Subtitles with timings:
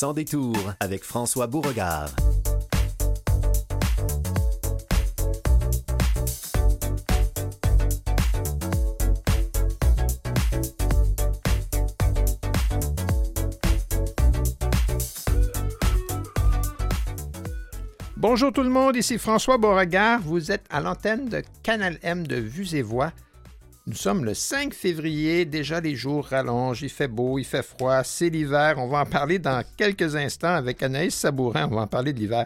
[0.00, 2.10] Sans détour avec François Beauregard.
[18.16, 20.20] Bonjour tout le monde, ici François Beauregard.
[20.20, 23.12] Vous êtes à l'antenne de Canal M de Vues et Voix.
[23.88, 28.04] Nous sommes le 5 février, déjà les jours rallongent, il fait beau, il fait froid,
[28.04, 28.74] c'est l'hiver.
[28.76, 32.18] On va en parler dans quelques instants avec Anaïs Sabourin, on va en parler de
[32.18, 32.44] l'hiver.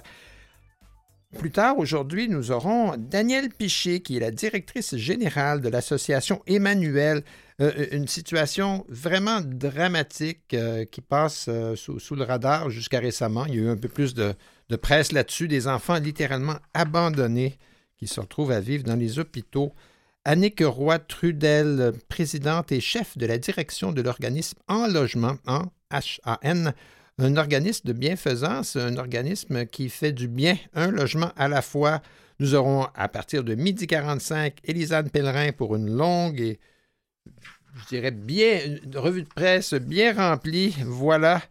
[1.36, 7.24] Plus tard aujourd'hui, nous aurons Danielle Piché, qui est la directrice générale de l'association Emmanuel.
[7.60, 13.46] Euh, une situation vraiment dramatique euh, qui passe euh, sous, le radar jusqu'à récemment.
[13.46, 14.36] Il y a eu un peu plus de
[14.80, 17.58] presse là-dessus, des enfants littéralement abandonnés
[17.96, 19.72] qui se retrouvent à vivre dans les hôpitaux.
[20.24, 26.72] Annick Roy-Trudel, présidente et chef de la direction de l'organisme En Logement, en HAN,
[27.18, 32.02] un organisme de bienfaisance, un organisme qui fait du bien, un logement à la fois.
[32.38, 36.58] Nous aurons à partir de midi 45 Élisane Pellerin pour une longue et,
[37.76, 38.60] je dirais, bien,
[38.94, 40.74] revue de presse bien remplie.
[40.84, 41.42] Voilà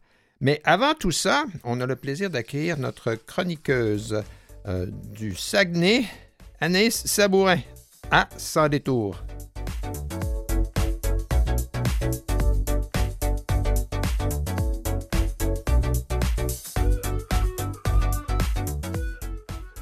[0.41, 4.23] mais avant tout ça, on a le plaisir d'accueillir notre chroniqueuse
[4.65, 6.05] euh, du Saguenay,
[6.59, 7.59] Anaïs Sabourin,
[8.11, 9.15] à Sans détour.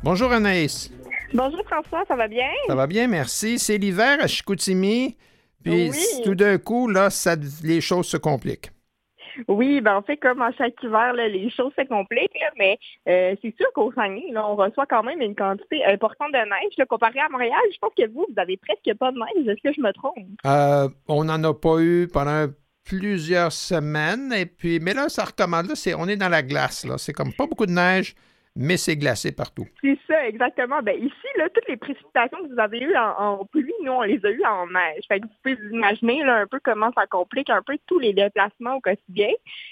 [0.03, 0.91] Bonjour Anaïs.
[1.33, 2.47] Bonjour François, ça va bien?
[2.67, 3.59] Ça va bien, merci.
[3.59, 5.17] C'est l'hiver à Chicoutimi.
[5.63, 5.91] Puis
[6.23, 8.71] tout d'un coup, là, ça, les choses se compliquent.
[9.47, 13.55] Oui, ben en fait, comme à chaque hiver, les choses se compliquent, mais euh, c'est
[13.55, 16.73] sûr qu'au Saguenay, on reçoit quand même une quantité importante de neige.
[16.77, 19.47] Là, comparé à Montréal, je pense que vous, vous avez presque pas de neige.
[19.47, 20.17] Est-ce que je me trompe?
[20.45, 22.47] Euh, on n'en a pas eu pendant
[22.83, 24.33] plusieurs semaines.
[24.33, 25.67] Et puis, mais là, ça recommande.
[25.67, 26.85] Là, on est dans la glace.
[26.85, 26.97] Là.
[26.97, 28.15] C'est comme pas beaucoup de neige
[28.55, 29.65] mais c'est glacé partout.
[29.81, 30.81] C'est ça, exactement.
[30.81, 34.19] Ben, ici, là, toutes les précipitations que vous avez eues en, pluie, nous, on les
[34.25, 35.03] a eues en neige.
[35.07, 37.99] Fait que vous pouvez vous imaginer là, un peu comment ça complique un peu tous
[37.99, 39.29] les déplacements au quotidien.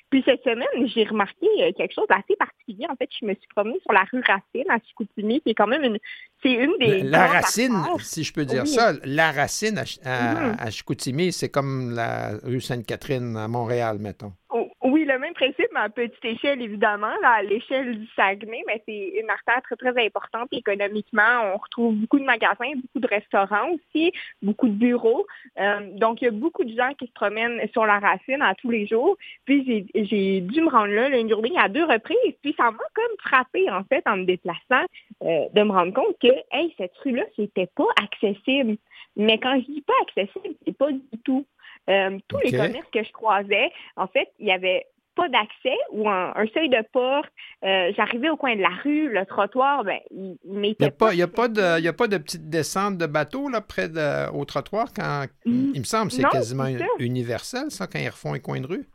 [0.10, 2.86] Puis cette semaine, j'ai remarqué euh, quelque chose d'assez particulier.
[2.90, 5.68] En fait, je me suis promenée sur la rue Racine à Chicoutimi, qui est quand
[5.68, 5.98] même une...
[6.44, 7.02] C'est une des...
[7.02, 10.72] La, Racine, si je peux dire ça, la Racine à, à mm-hmm.
[10.72, 14.34] Chicoutimi, c'est comme la rue Sainte-Catherine à Montréal, mettons.
[14.82, 17.12] Oui, le même principe, mais à petite échelle, évidemment.
[17.22, 21.54] Là, à l'échelle du Saguenay, mais c'est une artère très, très importante économiquement.
[21.54, 25.28] On retrouve beaucoup de magasins, beaucoup de restaurants aussi, beaucoup de bureaux.
[25.60, 28.56] Euh, donc, il y a beaucoup de gens qui se promènent sur la racine à
[28.56, 29.18] tous les jours.
[29.44, 32.36] Puis, j'ai dû me rendre là, une journée à deux reprises.
[32.42, 34.86] Puis, ça m'a comme frappé, en fait, en me déplaçant,
[35.24, 38.78] euh, de me rendre compte que, hey, cette rue-là, c'était pas accessible.
[39.18, 41.46] Mais quand je dis pas accessible, c'est pas du tout.
[41.90, 46.08] Euh, tous les commerces que je croisais, en fait, il y avait pas d'accès ou
[46.08, 47.30] un, seuil de porte.
[47.64, 51.14] Euh, j'arrivais au coin de la rue, le trottoir, ben, il m'était pas.
[51.14, 53.90] Il n'y a, pas de, y a pas de petite descente de bateau là, près
[53.90, 55.26] de, au trottoir quand.
[55.46, 55.72] Mm.
[55.74, 56.68] Il me semble que c'est quasiment
[57.00, 58.88] universel, ça, quand ils refont un coin de rue?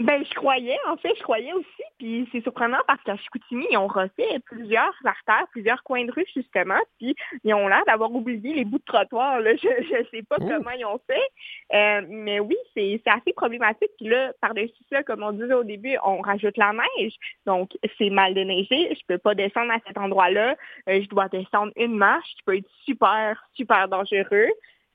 [0.00, 3.76] Ben, je croyais, en fait, je croyais aussi, puis c'est surprenant parce qu'à Chicoutimi, ils
[3.76, 7.14] ont refait plusieurs artères, plusieurs coins de rue, justement, puis
[7.44, 9.56] ils ont l'air d'avoir oublié les bouts de trottoir, là.
[9.62, 13.90] Je ne sais pas comment ils ont fait, euh, mais oui, c'est assez problématique.
[13.98, 17.14] Puis là, par-dessus ça, comme on disait au début, on rajoute la neige,
[17.46, 20.56] donc c'est mal déneigé, je peux pas descendre à cet endroit-là,
[20.88, 24.48] euh, je dois descendre une marche, qui peut être super, super dangereux.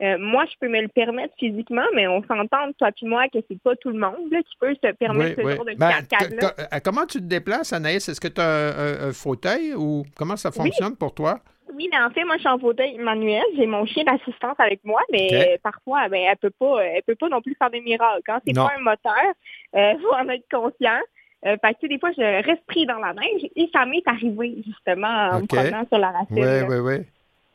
[0.03, 3.39] Euh, moi, je peux me le permettre physiquement, mais on s'entend, toi et moi, que
[3.49, 6.79] c'est pas tout le monde qui peut se permettre ce genre de ben, là euh,
[6.83, 8.09] Comment tu te déplaces, Anaïs?
[8.09, 11.39] Est-ce que tu as un, fauteuil ou comment ça fonctionne pour toi?
[11.75, 13.43] Oui, mais en fait, moi, je suis en fauteuil manuel.
[13.55, 17.29] J'ai mon chien d'assistance avec moi, mais parfois, ben, elle peut pas, elle peut pas
[17.29, 18.21] non plus faire des miracles.
[18.25, 19.33] Quand c'est pas un moteur,
[19.73, 20.99] il euh, faut en être conscient.
[21.45, 24.63] Euh, fait que, des fois, je reste pris dans la neige et ça m'est arrivé,
[24.65, 26.37] justement, en me promenant sur la racine.
[26.37, 27.05] Oui, oui, oui.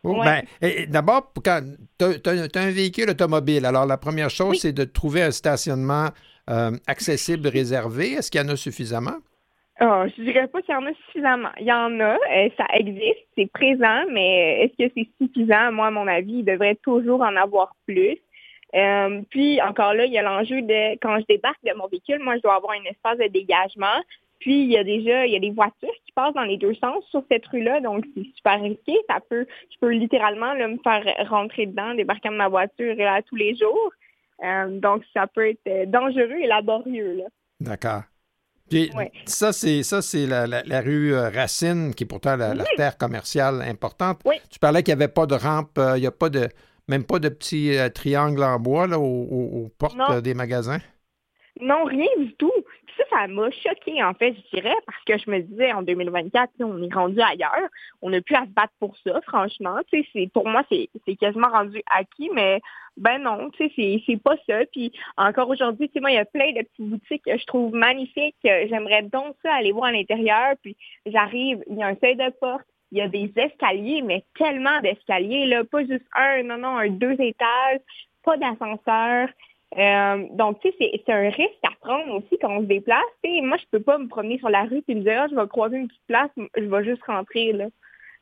[0.05, 0.43] Oh, ben,
[0.89, 3.67] D'abord, tu as, un véhicule automobile.
[3.67, 6.09] Alors, la première chose, c'est de trouver un stationnement
[6.51, 8.13] euh, accessible, réservé.
[8.13, 9.17] Est-ce qu'il y en a suffisamment?
[9.81, 11.51] Oh, je dirais pas qu'il y en a suffisamment.
[11.61, 15.71] Il y en a, euh, ça existe, c'est présent, mais est-ce que c'est suffisant?
[15.71, 18.19] Moi, à mon avis, il devrait toujours en avoir plus.
[18.75, 22.19] Euh, puis encore là, il y a l'enjeu de quand je débarque de mon véhicule,
[22.19, 24.03] moi je dois avoir un espace de dégagement.
[24.41, 26.75] Puis il y a déjà il y a des voitures qui passent dans les deux
[26.75, 28.95] sens sur cette rue-là, donc c'est super risqué.
[29.09, 33.37] Ça peut, je peux littéralement me faire rentrer dedans, débarquer de ma voiture là, tous
[33.37, 33.93] les jours.
[34.45, 37.23] Euh, donc ça peut être euh, dangereux et laborieux.
[37.61, 38.03] D'accord.
[38.71, 38.91] Puis,
[39.25, 44.21] ça, c'est ça, c'est la, rue euh, Racine, qui est pourtant la, terre commerciale importante.
[44.51, 46.49] Tu parlais qu'il n'y avait pas de rampe, il n'y a pas de
[46.87, 50.79] même pas de petit triangle en bois là, aux, portes des magasins?
[51.61, 52.53] Non, rien du tout.
[52.99, 56.51] Ça, ça m'a choqué en fait, je dirais, parce que je me disais, en 2024,
[56.61, 57.69] on est rendu ailleurs.
[58.03, 59.77] On n'a plus à se battre pour ça, franchement.
[60.35, 62.61] Pour moi, c'est quasiment rendu acquis, mais
[62.97, 64.67] ben non, tu sais, c'est pas ça.
[64.73, 67.47] Puis encore aujourd'hui, tu sais, moi, il y a plein de petites boutiques que je
[67.47, 68.37] trouve magnifiques.
[68.43, 70.55] J'aimerais donc ça aller voir à l'intérieur.
[70.63, 74.25] Puis j'arrive, il y a un seuil de porte, il y a des escaliers, mais
[74.37, 77.81] tellement d'escaliers, là, pas juste un, non, non, un deux étages,
[78.25, 79.29] pas d'ascenseur.
[79.77, 83.05] Euh, donc, tu sais, c'est un risque à prendre aussi quand on se déplace.
[83.25, 85.47] moi, je peux pas me promener sur la rue et me dire, ah, je vais
[85.47, 87.53] croiser une petite place, je vais juste rentrer.
[87.53, 87.67] Là.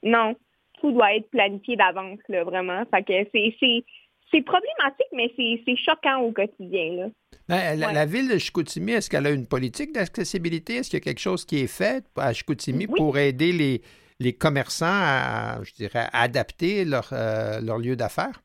[0.02, 0.34] Non,
[0.80, 2.82] tout doit être planifié d'avance, là, vraiment.
[2.90, 3.84] Fait que c'est
[4.32, 6.94] c'est problématique, mais c'est choquant au quotidien.
[6.94, 7.06] Là.
[7.48, 10.76] Ben, la, ville de Chicoutimi, est-ce qu'elle a une politique d'accessibilité?
[10.76, 13.82] Est-ce qu'il y a quelque chose qui est fait à Chicoutimi pour aider les,
[14.18, 18.42] les commerçants à, je dirais, adapter leur, euh, leur lieu d'affaires?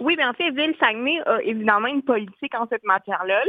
[0.00, 3.42] Oui, bien en fait, Ville-Saguenay a évidemment une politique en cette matière-là,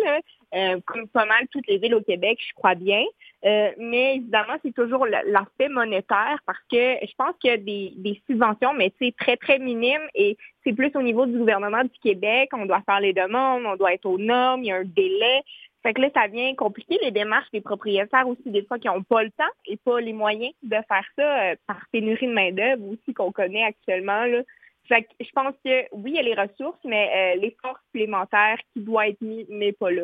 [0.56, 3.04] euh, comme pas mal toutes les villes au Québec, je crois bien.
[3.46, 7.94] Euh, mais évidemment, c'est toujours l'aspect monétaire parce que je pense qu'il y a des,
[7.98, 12.00] des subventions, mais c'est très, très minime et c'est plus au niveau du gouvernement du
[12.01, 12.50] Québec.
[12.54, 15.44] On doit faire les demandes, on doit être aux normes, il y a un délai.
[15.84, 19.04] Fait que là, ça vient compliquer les démarches des propriétaires aussi, des fois qui n'ont
[19.04, 22.84] pas le temps et pas les moyens de faire ça euh, par pénurie de main-d'œuvre
[22.92, 24.25] aussi qu'on connaît actuellement.
[24.25, 24.42] Là.
[24.89, 28.57] Fait que je pense que oui, il y a les ressources, mais euh, l'effort supplémentaire
[28.74, 30.01] qui doit être mis n'est pas là,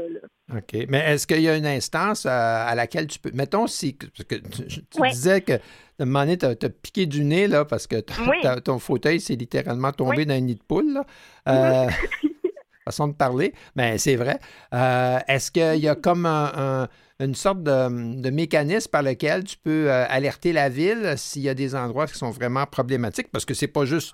[0.55, 0.85] OK.
[0.87, 3.31] Mais est-ce qu'il y a une instance euh, à laquelle tu peux.
[3.33, 3.93] Mettons si.
[3.93, 5.53] Parce que tu, disais que
[5.97, 7.95] de moment donné, tu as, piqué du nez là, parce que
[8.59, 10.93] ton fauteuil s'est littéralement tombé dans un nid de poule.
[10.93, 11.05] Là.
[11.49, 11.89] Euh,
[12.85, 14.37] façon de parler, mais c'est vrai.
[14.71, 20.53] est-ce qu'il y a comme une sorte de, de, mécanisme par lequel tu peux alerter
[20.53, 23.31] la ville s'il y a des endroits qui sont vraiment problématiques?
[23.31, 24.13] Parce que c'est pas juste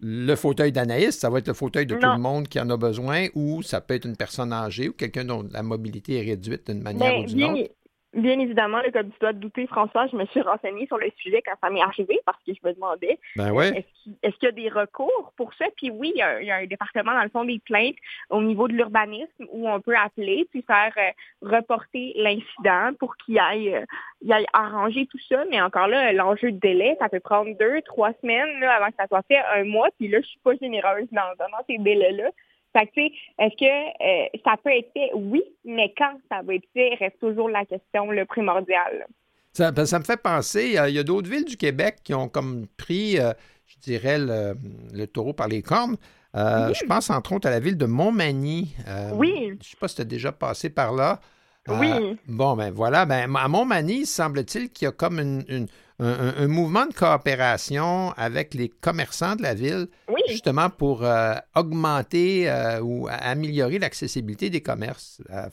[0.00, 2.76] le fauteuil d'Anaïs, ça va être le fauteuil de tout le monde qui en a
[2.76, 6.70] besoin, ou ça peut être une personne âgée ou quelqu'un dont la mobilité est réduite
[6.70, 7.70] d'une manière ben, ou d'une autre?
[8.14, 11.42] Bien évidemment, comme tu dois te douter, François, je me suis renseignée sur le sujet
[11.44, 13.84] quand ça m'est arrivé parce que je me demandais ben ouais.
[14.22, 15.66] est-ce qu'il y a des recours pour ça?
[15.76, 17.96] Puis oui, il y, a, un département, dans le fond, des plaintes
[18.30, 21.10] au niveau de l'urbanisme où on peut appeler puis faire euh,
[21.42, 25.44] reporter l'incident pour qu'il aille, euh, aille arranger tout ça.
[25.50, 29.06] Mais encore là, l'enjeu de délai, ça peut prendre deux, trois semaines avant que ça
[29.06, 29.88] soit fait, un mois.
[29.98, 32.30] Puis là, je suis pas généreuse dans, dans ces délais-là.
[32.72, 35.10] Fait que, est-ce que euh, ça peut être fait?
[35.14, 39.06] Oui, mais quand ça va être fait, reste toujours la question le primordial.
[39.52, 42.28] Ça, ben, ça, me fait penser, il y a, d'autres villes du Québec qui ont
[42.28, 43.32] comme pris, euh,
[43.66, 45.96] je dirais, le, taureau par les cornes.
[46.34, 48.74] Euh, je pense entre autres à la ville de Montmagny.
[49.14, 49.46] oui.
[49.48, 51.20] Je ne sais pas si tu as déjà passé par là.
[51.68, 52.16] Oui.
[52.26, 53.04] Bon, ben voilà.
[53.06, 55.68] Ben, à Montmagny, semble-t-il qu'il y a comme une
[56.00, 59.88] un, mouvement de coopération avec les commerçants de la ville,
[60.28, 65.20] justement pour euh, augmenter euh, ou améliorer l'accessibilité des commerces.
[65.30, 65.48] Euh,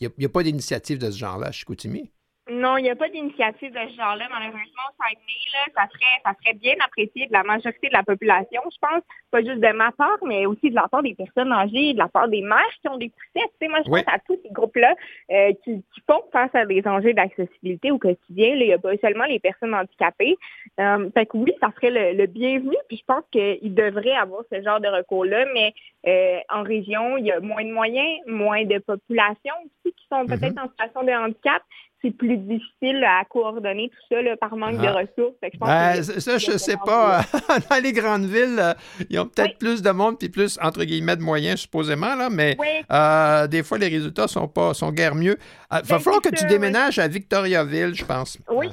[0.00, 2.10] il n'y a, pas d'initiative de ce genre-là à Chicoutimi?
[2.56, 4.26] Non, il n'y a pas d'initiative de ce genre-là.
[4.30, 8.62] Malheureusement, au Saguenay, ça serait, ça serait bien apprécié de la majorité de la population,
[8.64, 9.02] je pense.
[9.30, 12.08] Pas juste de ma part, mais aussi de la part des personnes âgées, de la
[12.08, 13.50] part des mères qui ont des poussettes.
[13.60, 14.94] Tu sais, moi, je pense à tous ces groupes-là
[15.30, 18.54] euh, qui, font face à des enjeux d'accessibilité au quotidien.
[18.54, 20.36] il n'y a pas seulement les personnes handicapées.
[20.80, 22.76] Euh, fait que oui, ça serait le, bienvenu.
[22.88, 25.74] Puis je pense qu'il devrait avoir ce genre de recours-là, mais
[26.06, 30.26] euh, en région, il y a moins de moyens, moins de population aussi qui sont
[30.26, 30.64] peut-être mm-hmm.
[30.64, 31.62] en situation de handicap
[32.06, 34.92] c'est plus difficile à coordonner tout ça par manque de ah.
[34.92, 35.36] ressources.
[35.60, 37.22] Ben, ça, je sais pas.
[37.70, 38.74] Dans les grandes villes, euh,
[39.10, 42.56] ils ont peut-être plus de monde puis plus, entre guillemets, de moyens, supposément, là, mais
[42.92, 45.36] euh, des fois, les résultats sont pas sont guère mieux.
[45.70, 48.38] Il euh, va ben, falloir que tu déménages à Victoriaville, je pense.
[48.50, 48.68] Oui.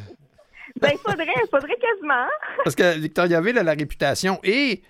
[0.79, 2.27] Ben, il faudrait, faudrait quasiment.
[2.63, 4.83] Parce que Victoriaville a la réputation et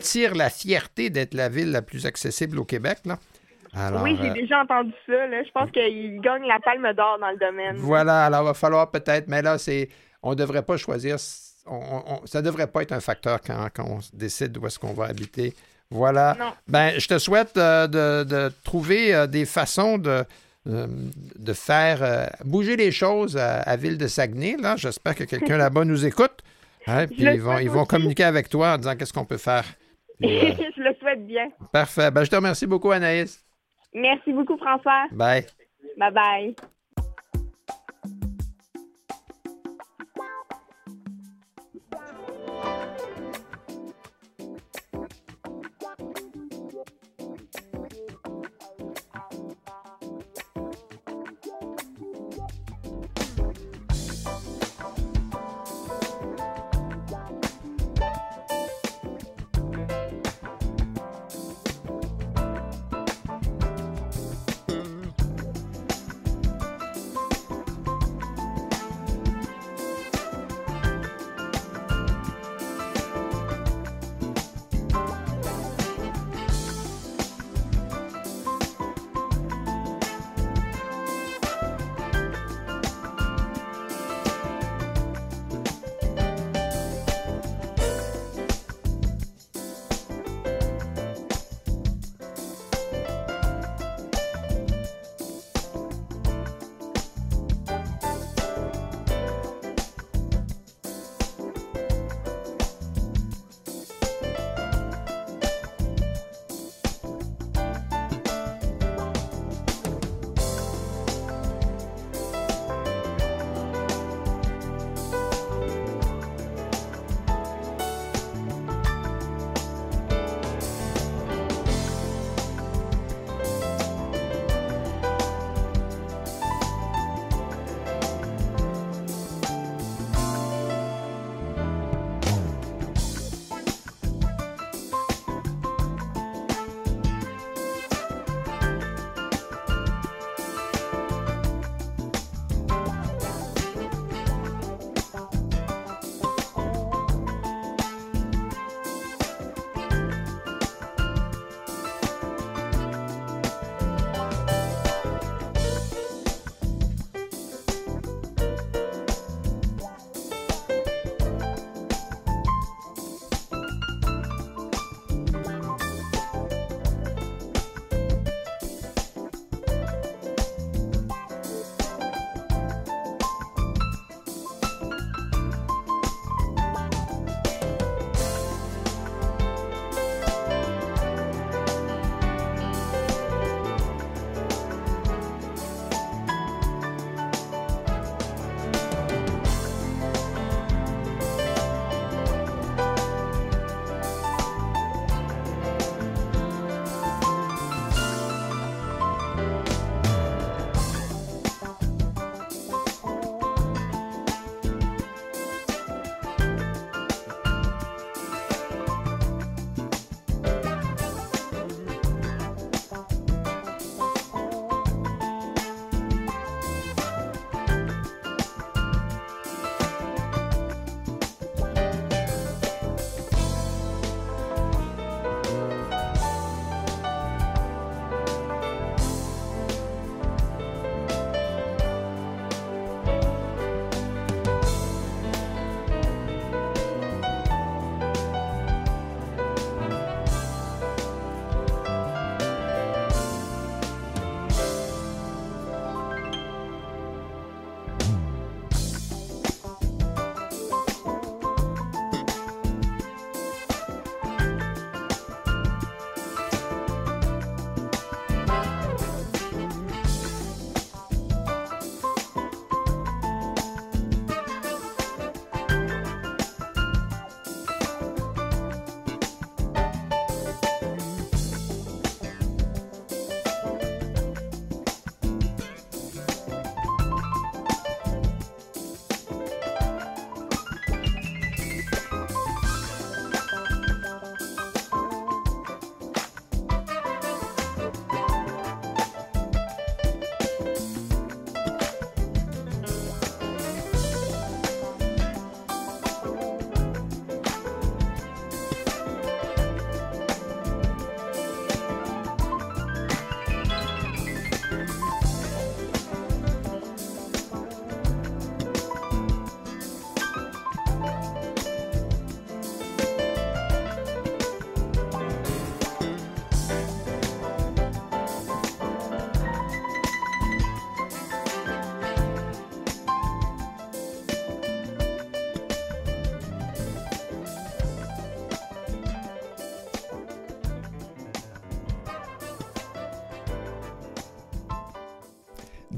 [0.00, 2.98] tire la fierté d'être la ville la plus accessible au Québec.
[3.06, 3.18] Là
[3.74, 5.12] oui, j'ai euh, déjà entendu ça.
[5.30, 7.76] Je pense qu'il gagne la palme d'or dans le domaine.
[7.76, 9.88] Voilà, alors il va falloir peut-être, mais là, c'est
[10.22, 11.16] on ne devrait pas choisir,
[11.66, 15.06] on, ça ne devrait pas être un facteur quand, on décide où est-ce qu'on va
[15.06, 15.54] habiter.
[15.90, 16.36] Voilà.
[16.68, 20.24] Ben, je te souhaite euh, de, trouver euh, des façons de,
[20.66, 24.56] de faire bouger les choses à, Ville de Saguenay.
[24.60, 24.76] Là.
[24.76, 26.42] J'espère que quelqu'un là-bas nous écoute.
[26.86, 29.64] Hein, puis ils vont, ils vont communiquer avec toi en disant qu'est-ce qu'on peut faire.
[30.20, 31.48] je le souhaite bien.
[31.72, 32.10] Parfait.
[32.10, 33.42] Ben, je te remercie beaucoup, Anaïs.
[33.94, 35.08] Merci beaucoup, François.
[35.12, 35.46] Bye.
[35.96, 36.56] Bye bye.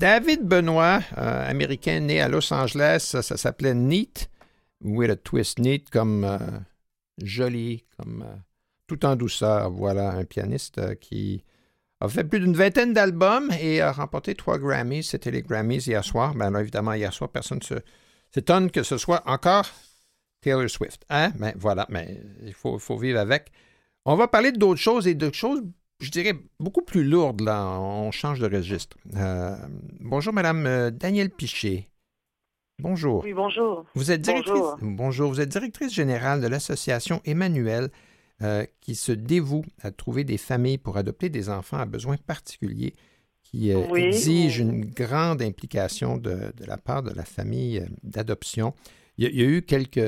[0.02, 4.28] David Benoît, euh, américain né à Los Angeles, ça, s'appelait Neat,
[4.80, 6.38] with a twist neat, comme euh,
[7.22, 8.34] joli, comme euh,
[8.88, 9.70] tout en douceur.
[9.70, 11.44] Voilà, un pianiste qui
[12.00, 15.04] a fait plus d'une vingtaine d'albums et a remporté trois Grammys.
[15.04, 16.34] C'était les Grammys hier soir.
[16.34, 17.78] Là, évidemment, hier soir, personne ne
[18.34, 19.70] s'étonne que ce soit encore
[20.40, 21.04] Taylor Swift.
[21.10, 21.30] Hein?
[21.38, 23.52] Ben voilà, mais il faut vivre avec.
[24.04, 25.62] On va parler d'autres choses et d'autres choses
[26.02, 27.78] je dirais, beaucoup plus lourde, là.
[27.80, 28.96] On change de registre.
[29.16, 29.56] Euh,
[30.00, 31.88] bonjour, Madame euh, Danielle Piché.
[32.80, 33.22] Bonjour.
[33.22, 33.86] Oui, bonjour.
[33.94, 35.30] Vous êtes directrice, bonjour.
[35.30, 37.90] Vous êtes directrice générale de l'association Emmanuel
[38.42, 42.94] euh, qui se dévoue à trouver des familles pour adopter des enfants à besoins particuliers
[43.44, 48.74] qui exige une grande implication de, la part de la famille d'adoption.
[49.18, 50.00] Il, il, y a eu quelques,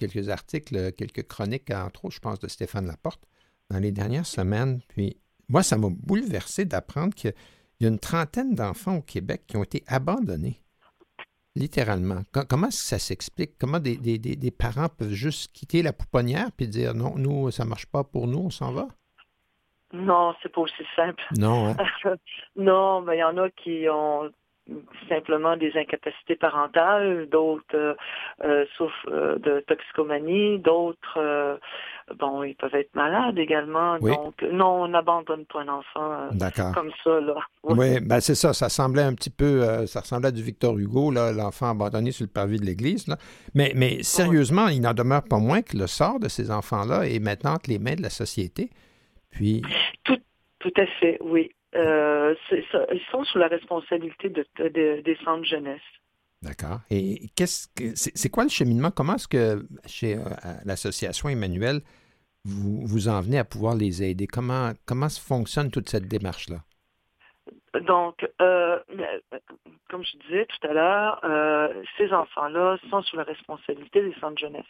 [0.00, 3.22] quelques articles, quelques chroniques, entre autres, je pense, de Stéphane Laporte,
[3.70, 4.80] dans les dernières semaines.
[4.88, 5.16] Puis
[5.48, 7.32] moi, ça m'a bouleversé d'apprendre qu'il
[7.80, 10.60] y a une trentaine d'enfants au Québec qui ont été abandonnés.
[11.56, 12.22] Littéralement.
[12.48, 13.58] comment ça s'explique?
[13.58, 17.86] Comment des, parents peuvent juste quitter la pouponnière puis dire non, nous, ça ne marche
[17.86, 18.86] pas pour nous, on s'en va?
[19.92, 21.22] Non, c'est pas aussi simple.
[21.36, 21.74] Non.
[21.74, 21.76] Hein?
[22.56, 24.30] non, mais il y en a qui ont
[25.08, 27.94] simplement des incapacités parentales, d'autres euh,
[28.44, 31.58] euh, souffrent euh, de toxicomanie, d'autres,
[32.18, 33.98] bon, ils peuvent être malades également.
[33.98, 36.28] Donc, non, on n'abandonne pas un enfant
[36.74, 37.20] comme ça.
[37.20, 37.34] Là.
[37.64, 38.52] Oui, ben c'est ça.
[38.52, 42.32] Ça semblait un petit peu, ça ressemblait à du Victor Hugo, l'enfant abandonné sur le
[42.32, 43.06] parvis de l'église.
[43.54, 47.20] Mais, mais sérieusement, il n'en demeure pas moins que le sort de ces enfants-là est
[47.20, 48.70] maintenant entre les mains de la société.
[49.30, 49.62] Puis...
[50.04, 50.18] Tout,
[50.58, 51.50] tout à fait, oui.
[51.74, 54.44] Euh, ils sont sous la responsabilité de,
[55.02, 55.80] des centres jeunesse.
[56.42, 56.80] D'accord.
[56.90, 58.90] Et qu'est-ce que c'est quoi le cheminement?
[58.90, 60.20] Comment est-ce que chez euh,
[60.64, 61.82] l'association Emmanuel,
[62.44, 64.26] vous, vous en venez à pouvoir les aider?
[64.26, 66.64] Comment, comment fonctionne toute cette démarche-là?
[67.78, 68.80] Donc, euh,
[69.88, 74.40] comme je disais tout à l'heure, euh, ces enfants-là sont sous la responsabilité des centres
[74.40, 74.64] jeunesse.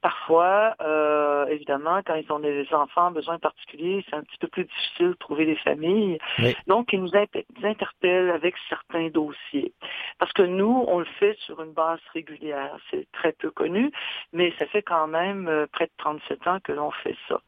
[0.00, 4.64] Parfois, euh, évidemment, quand ils ont des enfants besoin particuliers, c'est un petit peu plus
[4.64, 6.18] difficile de trouver des familles.
[6.66, 9.72] Donc, ils nous interpellent avec certains dossiers.
[10.18, 12.76] Parce que nous, on le fait sur une base régulière.
[12.90, 13.92] C'est très peu connu,
[14.32, 17.40] mais ça fait quand même euh, près de 37 ans que l'on fait ça.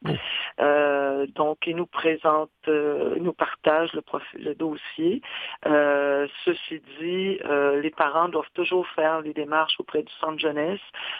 [0.61, 4.74] Euh, donc, ils nous présentent, ils nous partagent le, profil, le dossier.
[5.63, 7.39] Ceci dit,
[7.81, 10.79] les parents doivent toujours faire les démarches auprès du centre jeunesse,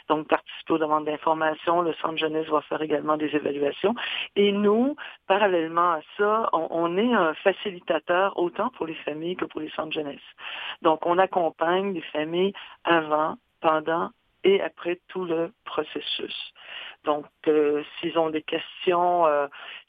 [0.09, 3.95] donc participer aux demandes d'information le Centre jeunesse va faire également des évaluations.
[4.35, 4.95] Et nous,
[5.27, 9.93] parallèlement à ça, on, est un facilitateur autant pour les familles que pour les centres
[9.93, 10.19] jeunesse.
[10.81, 12.53] Donc, on accompagne les familles
[12.83, 14.11] avant, pendant
[14.45, 16.53] et après tout le processus.
[17.03, 19.47] Donc, euh, s'ils ont des questions, euh,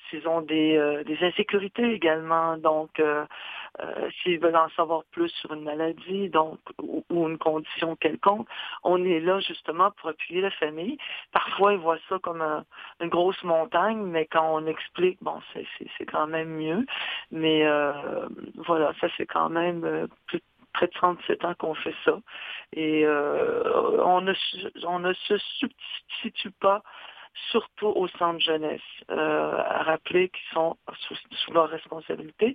[0.08, 3.00] s'ils ont des, euh, des, insécurités également, donc
[4.22, 8.48] s'ils veulent en savoir plus sur une maladie donc ou, une condition quelconque,
[8.82, 10.96] on est là justement pour appuyer la famille.
[11.32, 12.42] Parfois, ils voient ça comme
[13.00, 16.86] une grosse montagne, mais quand on explique, bon, c'est quand même mieux.
[17.30, 17.66] Mais
[18.66, 20.40] voilà, ça c'est quand même plus
[20.76, 22.18] près de 37 ans qu'on fait ça.
[22.72, 24.32] Et on, ne,
[24.84, 26.82] on ne se substitue pas
[27.50, 30.76] surtout au centre jeunesse, euh, à rappeler qu'ils sont
[31.08, 32.54] sous, leur responsabilité.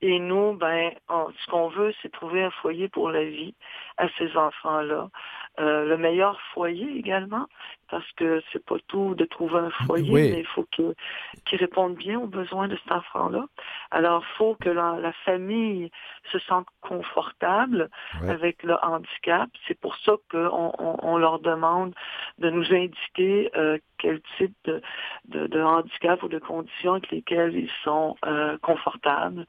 [0.00, 3.54] Et nous, ben, ce qu'on veut, c'est trouver un foyer pour la vie
[3.98, 5.08] à ces enfants-là.
[5.60, 7.46] Euh, le meilleur foyer également,
[7.90, 10.94] parce que c'est pas tout de trouver un foyer, mais il faut qu'ils
[11.58, 13.44] répondent bien aux besoins de cet enfant-là.
[13.90, 15.90] Alors, il faut que la, famille
[16.32, 17.90] se sente confortable
[18.26, 19.50] avec le handicap.
[19.68, 21.94] C'est pour ça qu'on on, leur demande
[22.38, 24.80] de nous indiquer euh, quel type de,
[25.26, 29.44] de, handicap ou de conditions avec lesquelles ils sont euh, confortables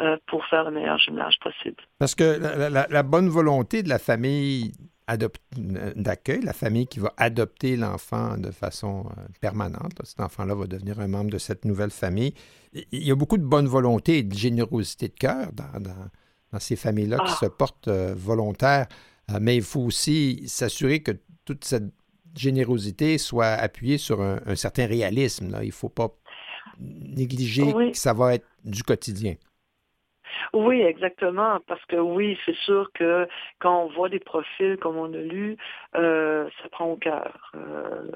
[0.00, 1.80] euh, pour faire le meilleur jumelage possible.
[2.00, 4.72] Parce que la bonne volonté de la famille
[5.06, 9.92] d'accueil, la famille qui va adopter l'enfant de façon euh, permanente.
[10.04, 12.32] Cet enfant-là va devenir un membre de cette nouvelle famille.
[12.72, 17.18] Il y a beaucoup de bonne volonté et de générosité de cœur dans, ces familles-là
[17.18, 17.38] qui ah.
[17.40, 18.86] se portent euh, volontaires,
[19.30, 21.12] euh, mais il faut aussi s'assurer que
[21.44, 21.92] toute cette
[22.34, 25.50] générosité soit appuyée sur un, certain réalisme.
[25.50, 25.62] Là.
[25.62, 26.16] Il ne faut pas
[26.78, 29.34] négliger que ça va être du quotidien.
[30.54, 33.26] Oui, exactement, parce que oui, c'est sûr que
[33.58, 35.56] quand on voit des profils comme on a lu,
[35.96, 38.08] euh, ça prend au cœur, euh,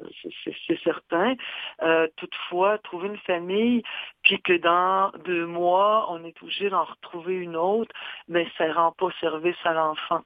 [0.44, 1.34] c'est certain.
[1.82, 3.82] Euh, toutefois, trouver une famille,
[4.22, 7.92] puis que dans deux mois, on est obligé d'en retrouver une autre,
[8.28, 10.22] mais ça rend pas service à l'enfant.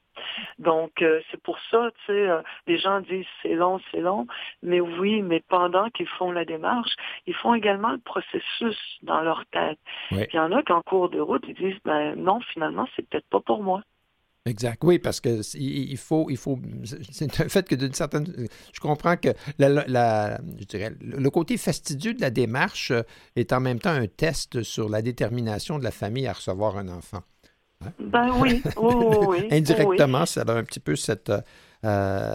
[0.59, 4.27] Donc, euh, c'est pour ça, tu sais, euh, les gens disent c'est long, c'est long,
[4.63, 6.95] mais oui, mais pendant qu'ils font la démarche,
[7.27, 9.79] ils font également le processus dans leur tête.
[10.09, 12.87] Puis il y en a qui, en cours de route, ils disent, ben non, finalement,
[12.95, 13.83] c'est peut-être pas pour moi.
[14.45, 14.83] Exact.
[14.83, 16.59] Oui, parce que il faut, il faut.
[17.13, 18.27] C'est un fait que d'une certaine.
[18.73, 22.93] Je comprends que la, je dirais, le côté fastidieux de la démarche
[23.37, 26.89] est en même temps un test sur la détermination de la famille à recevoir un
[26.89, 27.21] enfant.
[27.99, 31.33] Ben oui, oui, Indirectement, ça a un petit peu cette.
[31.85, 32.35] Euh,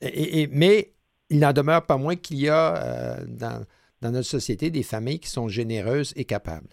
[0.00, 0.92] et, mais
[1.30, 3.64] il n'en demeure pas moins qu'il y a euh, dans,
[4.02, 6.68] dans notre société des familles qui sont généreuses et capables.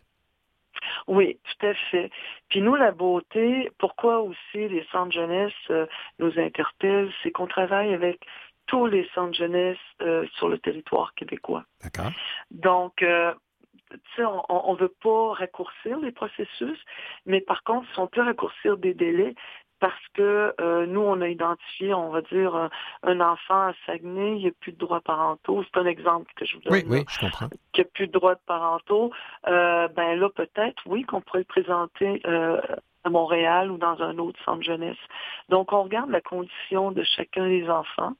[1.08, 2.10] Oui, tout à fait.
[2.50, 5.86] Puis nous, la beauté, pourquoi aussi les centres jeunesse euh,
[6.20, 8.22] nous interpellent, c'est qu'on travaille avec
[8.68, 11.66] tous les centres jeunesse euh, sur le territoire québécois.
[11.84, 12.12] D'accord.
[12.50, 13.34] Donc, euh,
[14.20, 16.80] on ne veut pas raccourcir les processus,
[17.26, 19.36] mais par contre, si on peut raccourcir des délais,
[19.80, 22.70] parce que euh, nous, on a identifié, on va dire,
[23.04, 25.64] un, enfant à Saguenay, il n'y a plus de droits parentaux.
[25.64, 26.74] C'est un exemple que je vous donne.
[26.74, 27.50] Oui, oui, je comprends.
[27.74, 29.12] Qu'il n'y a plus de droits parentaux.
[29.48, 32.62] Euh, ben là, peut-être, oui, qu'on pourrait le présenter euh,
[33.04, 34.98] à Montréal ou dans un autre centre jeunesse.
[35.50, 38.14] Donc, on regarde la condition de chacun des enfants,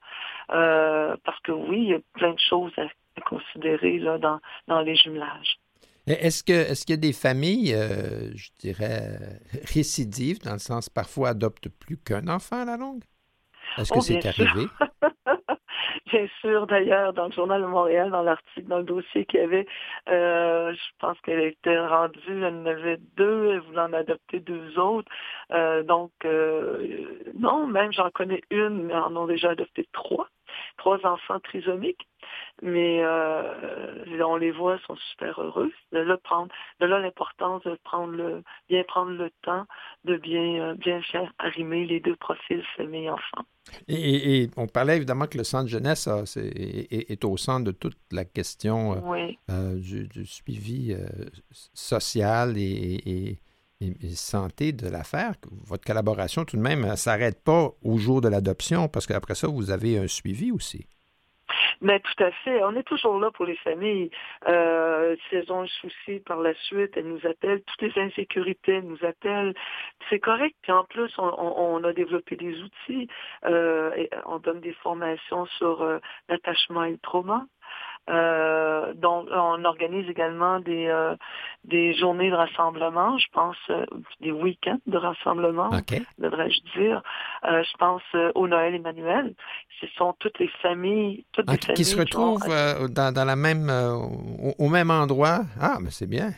[0.48, 2.84] parce que oui, il y a plein de choses à,
[3.22, 5.58] considérer là, dans, dans les jumelages.
[6.06, 9.18] Est-ce que est-ce qu'il y a des familles, euh, je dirais,
[9.64, 13.02] récidives, dans le sens parfois adoptent plus qu'un enfant à la longue?
[13.76, 14.66] Est-ce que oh, c'est arrivé?
[16.12, 19.42] bien sûr, d'ailleurs, dans le Journal de Montréal, dans l'article, dans le dossier qu'il y
[19.42, 19.66] avait,
[20.08, 24.78] euh, je pense qu'elle était rendue, elle en avait deux, elle voulait en adopter deux
[24.78, 25.10] autres.
[25.50, 26.12] Euh, donc,
[27.34, 30.28] non, même j'en connais une, mais en ont déjà adopté trois
[30.76, 32.06] trois enfants trisomiques,
[32.62, 35.72] mais euh, on les voit, sont super heureux.
[35.92, 39.66] De là, prendre, de là l'importance de prendre le, bien prendre le temps
[40.04, 43.44] de bien, euh, bien faire arrimer les deux profils famille-enfant.
[43.88, 49.02] Et, on parlait évidemment que le centre jeunesse est, au centre de toute la question
[49.50, 50.96] euh, du, suivi
[51.50, 53.38] social et,
[54.14, 55.34] santé de l'affaire,
[55.66, 59.48] votre collaboration tout de même ne s'arrête pas au jour de l'adoption, parce qu'après ça,
[59.48, 60.86] vous avez un suivi aussi.
[61.80, 62.62] Mais tout à fait.
[62.64, 64.10] On est toujours là pour les familles.
[64.48, 67.62] Euh, si elles ont un souci par la suite, elles nous appellent.
[67.62, 69.54] Toutes les insécurités, elles nous appellent.
[70.08, 70.56] C'est correct.
[70.62, 73.08] Puis en plus, on, a développé des outils.
[73.44, 77.46] Euh, on donne des formations sur euh, l'attachement et le trauma.
[78.08, 81.16] Euh, donc, on organise également des, euh,
[81.64, 83.84] des journées de rassemblement, je pense, euh,
[84.20, 85.70] des week-ends de rassemblement,
[86.18, 87.02] devrais-je dire.
[87.42, 88.02] je pense
[88.34, 89.34] au Noël Emmanuel.
[89.80, 93.70] Ce sont toutes les familles, toutes les familles qui se retrouvent dans, dans, la même,
[94.58, 95.40] au, même endroit.
[95.60, 96.30] Ah, mais c'est bien.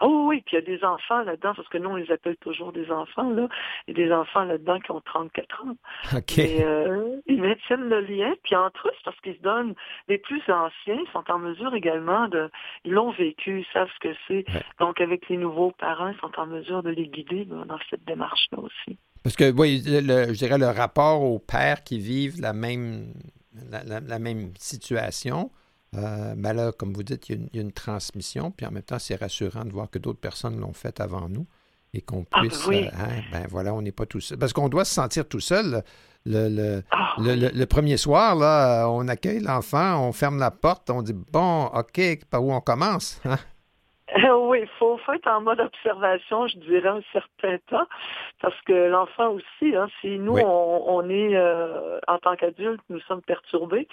[0.00, 2.36] Oh oui, puis il y a des enfants là-dedans, parce que nous, on les appelle
[2.36, 3.48] toujours des enfants, là.
[3.86, 5.76] Il y a des enfants là-dedans qui ont 34 ans.
[6.16, 6.38] OK.
[6.38, 9.74] Et, euh, ils maintiennent le lien, puis entre eux, c'est parce qu'ils se donnent,
[10.08, 12.50] les plus anciens sont en mesure également de,
[12.84, 14.44] ils l'ont vécu, ils savent ce que c'est.
[14.78, 18.58] Donc, avec les nouveaux parents, ils sont en mesure de les guider dans cette démarche-là
[18.58, 18.98] aussi.
[19.22, 23.12] Parce que, oui, je dirais le rapport aux pères qui vivent la même,
[23.70, 25.50] la même situation,
[25.96, 28.98] euh, ben là, comme vous dites, il y, a une, transmission, puis en même temps,
[28.98, 31.46] c'est rassurant de voir que d'autres personnes l'ont fait avant nous
[31.92, 32.66] et qu'on ah, puisse.
[32.66, 32.86] oui.
[32.86, 34.38] Euh, hein, ben voilà, on n'est pas tout seul.
[34.38, 35.82] Parce qu'on doit se sentir tout seul.
[36.26, 41.14] Le, ah, le, premier soir, là, on accueille l'enfant, on ferme la porte, on dit
[41.14, 43.38] Bon, OK, par où on commence hein?
[44.40, 47.86] oui, il faut, être en mode observation, je dirais, un certain temps,
[48.40, 53.22] parce que l'enfant aussi, hein, si nous, on, est, euh, en tant qu'adulte, nous sommes
[53.22, 53.86] perturbés,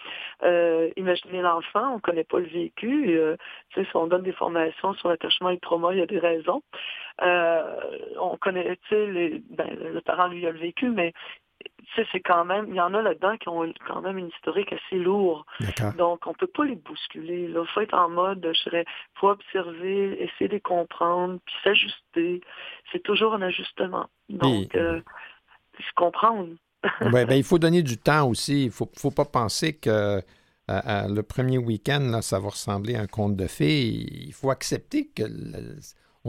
[0.43, 3.35] euh, imaginez l'enfant, on ne connaît pas le vécu, euh,
[3.73, 6.61] si on donne des formations sur l'attachement et le trauma, il y a des raisons.
[7.19, 11.13] on connaît, tu sais, ben, le parent, lui, a le vécu, mais
[12.11, 14.97] c'est quand même, il y en a là-dedans qui ont quand même une historique assez
[14.97, 15.43] lourde.
[15.97, 17.49] Donc, on peut pas les bousculer.
[17.49, 22.41] Il faut être en mode, je dirais, faut observer, essayer de les comprendre, puis s'ajuster.
[22.91, 24.07] C'est toujours un ajustement.
[24.29, 25.01] Donc, euh,
[25.79, 26.49] se comprendre.
[27.11, 28.65] ben, il faut donner du temps aussi.
[28.65, 30.21] Il faut, faut pas penser que
[30.67, 33.87] le premier week-end, ça va ressembler à un conte de fées.
[33.87, 35.23] Il faut accepter que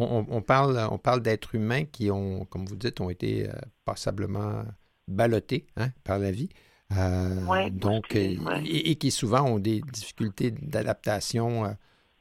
[0.00, 3.52] on, parle, on parle d'êtres humains qui ont, comme vous dites, ont été euh,
[3.84, 4.62] passablement
[5.08, 6.48] ballottés hein, par la vie.
[6.96, 11.76] Euh, donc, euh, et, qui souvent ont des difficultés d'adaptation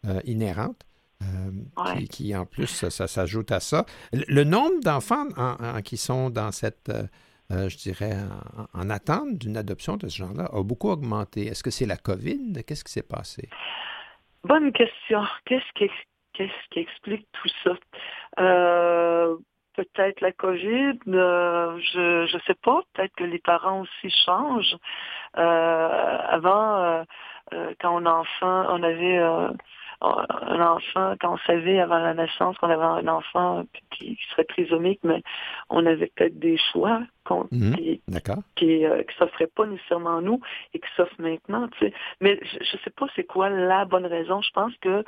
[0.06, 0.84] euh, inhérentes.
[2.10, 3.86] qui, en plus, ça, s'ajoute à ça.
[4.14, 5.28] Le, nombre d'enfants
[5.84, 6.92] qui sont dans cette,
[7.50, 8.16] je dirais,
[8.74, 11.48] en, attente d'une adoption de ce genre-là a beaucoup augmenté.
[11.48, 12.64] Est-ce que c'est la COVID?
[12.66, 13.50] Qu'est-ce qui s'est passé?
[14.44, 15.24] Bonne question.
[15.46, 15.90] Qu'est-ce qui,
[16.34, 17.74] qu'est-ce qui explique tout ça?
[19.78, 24.76] Peut-être la COVID, je ne sais pas, peut-être que les parents aussi changent.
[25.34, 27.06] avant,
[27.80, 29.20] quand on enfant, on avait
[30.02, 35.00] un enfant, quand on savait avant la naissance qu'on avait un enfant qui, serait trisomique,
[35.04, 35.24] mais
[35.70, 37.02] on avait peut-être des choix
[37.52, 37.76] Mhm.
[37.76, 38.02] qui,
[38.56, 40.40] qui, euh, s'offrait pas nécessairement à nous
[40.74, 41.68] et qui s'offre maintenant.
[41.70, 41.94] Tu sais.
[42.22, 44.42] Mais je ne sais pas c'est quoi la bonne raison.
[44.42, 45.04] Je pense que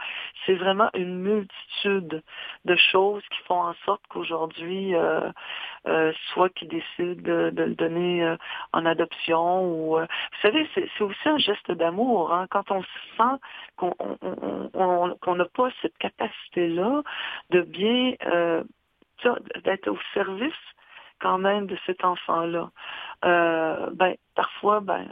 [0.45, 2.23] c'est vraiment une multitude
[2.65, 5.32] de choses qui font en sorte qu'aujourd'hui, euh,
[5.88, 8.36] euh, soit qu'ils décident de, le donner
[8.73, 12.34] en adoption ou vous savez, c'est aussi un geste d'amour.
[12.34, 12.82] Hein, quand on
[13.17, 13.39] sent
[13.78, 13.93] qu'on
[14.80, 17.04] n'a pas cette capacité-là
[17.50, 18.15] de bien
[19.63, 20.54] d'être au service
[21.20, 22.72] quand même de cet enfant-là.
[23.26, 25.08] Euh, ben, parfois, ben,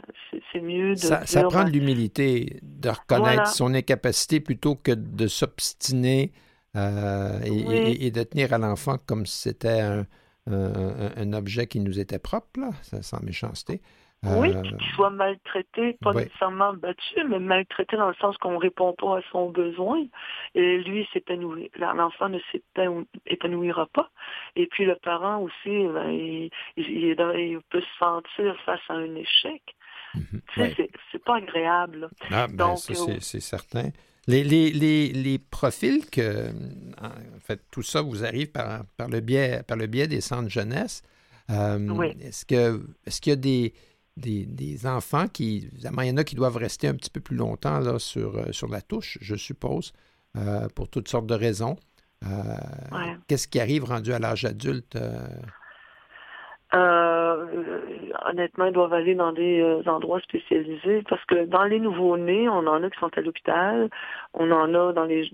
[0.52, 0.98] c'est mieux de.
[0.98, 6.32] Ça, ça prend de ben, l'humilité, de reconnaître son incapacité plutôt que de s'obstiner
[6.76, 10.06] euh, et, de tenir à l'enfant comme si c'était un,
[10.46, 12.70] un, objet qui nous était propre, là,
[13.02, 13.82] sans méchanceté.
[14.24, 18.58] Oui, euh, qu'il soit maltraité, pas nécessairement battu, mais maltraité dans le sens qu'on ne
[18.58, 20.04] répond pas à son besoin.
[20.56, 21.70] Et lui, s'épanouit.
[21.78, 24.10] L'enfant ne s'épanouira pas.
[24.56, 29.62] Et puis le parent aussi, ben, il, il, peut se sentir face à un échec.
[30.14, 30.40] Mhm.
[31.12, 32.10] C'est pas agréable.
[32.30, 33.90] Ah, ben, ça, euh, c'est certain.
[34.26, 36.48] Les, les, les, les, profils que,
[37.00, 40.50] en fait, tout ça vous arrive par, par, le, biais, par le biais des centres
[40.50, 41.02] jeunesse.
[41.50, 43.72] Euh, est-ce que est-ce qu'il y a des,
[44.18, 47.78] des, enfants qui, il y en a qui doivent rester un petit peu plus longtemps
[47.78, 49.92] là, sur, euh, sur la touche, je suppose,
[50.36, 51.76] euh, pour toutes sortes de raisons.
[52.24, 52.28] Euh,
[53.28, 54.98] qu'est-ce qui arrive rendu à l'âge adulte?
[58.30, 62.82] honnêtement, ils doivent aller dans des endroits spécialisés parce que dans les nouveaux-nés, on en
[62.82, 63.88] a qui sont à l'hôpital,
[64.34, 65.30] on en a dans les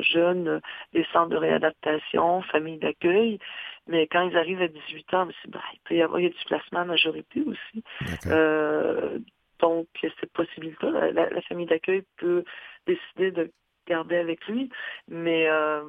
[0.00, 0.60] jeunes,
[0.92, 3.38] les centres de réadaptation, familles d'accueil.
[3.88, 6.84] Mais quand ils arrivent à 18 ans, ben, il peut y avoir du placement à
[6.84, 7.82] majorité aussi.
[8.26, 9.18] Euh,
[9.60, 12.44] donc, cette possibilité-là, la, famille d'accueil peut
[12.86, 13.50] décider de
[13.88, 14.68] garder avec lui,
[15.08, 15.82] mais euh,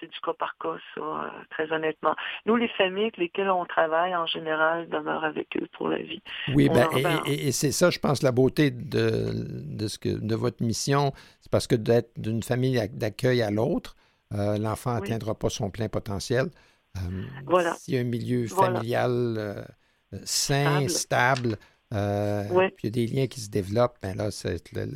[0.00, 2.14] c'est du cas par cas, ça, euh, très honnêtement.
[2.46, 6.22] Nous, les familles avec lesquelles on travaille, en général, demeurent avec eux pour la vie.
[6.54, 6.88] Oui, ben,
[7.26, 11.52] et, c'est ça, je pense, la beauté de, de, ce que, de votre mission, c'est
[11.52, 13.96] parce que d'être d'une famille d'accueil à l'autre,
[14.30, 16.46] l'enfant n'atteindra pas son plein potentiel.
[16.96, 17.74] Euh, voilà.
[17.74, 19.62] S'il y a un milieu familial euh,
[20.24, 21.56] sain, stable,
[21.92, 22.44] euh,
[22.76, 24.28] puis il y a des liens qui se développent, ben là,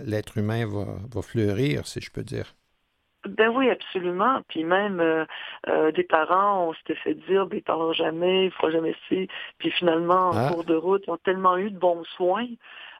[0.04, 2.54] l'être humain va, fleurir, si je peux dire.
[3.28, 4.40] Ben oui, absolument.
[4.48, 5.02] Puis même
[5.94, 9.28] des parents, on s'était fait dire, ben, ils parleront jamais, ils ne feront jamais ci.
[9.59, 10.50] Puis finalement, en ah.
[10.52, 12.46] cours de route, ils ont tellement eu de bons soins,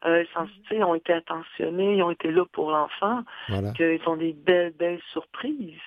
[0.05, 3.23] ils ont été attentionnés, ils ont été là pour l'enfant,
[3.77, 5.81] qu'ils ont des belles, belles surprises.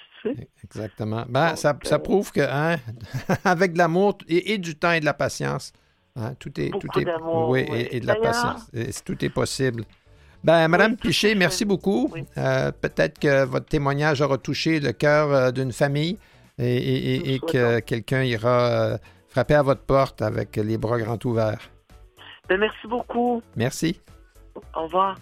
[0.63, 1.25] Exactement.
[1.27, 2.77] Ben, ça, ça, euh, prouve que hein,
[3.43, 5.73] avec de l'amour et, du temps et de la patience,
[6.15, 8.69] hein, tout est, tout est, oui, Et, de la patience,
[9.03, 9.83] tout est possible.
[10.43, 12.13] Ben, Madame Piché, merci beaucoup.
[12.37, 16.17] Euh, peut-être que votre témoignage aura touché le cœur euh, d'une famille
[16.57, 18.97] et, que quelqu'un ira
[19.29, 21.69] frapper à votre porte avec les bras grands ouverts.
[22.47, 23.41] Ben, merci beaucoup.
[23.55, 24.01] Merci.
[24.75, 25.17] Au revoir.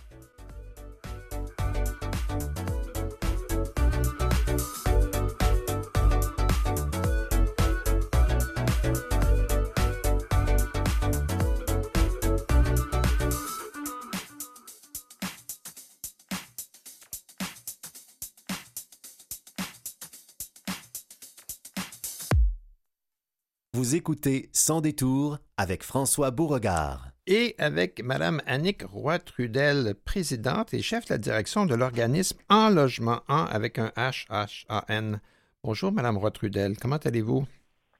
[23.87, 27.07] Vous écoutez Sans détour avec François Beauregard.
[27.25, 33.21] Et avec Mme Annick Roy-Trudel, présidente et chef de la direction de l'organisme En Logement
[33.29, 35.21] 1 avec un H-H-A-N.
[35.63, 36.77] Bonjour, Mme Roy-Trudel.
[36.77, 37.47] Comment allez-vous?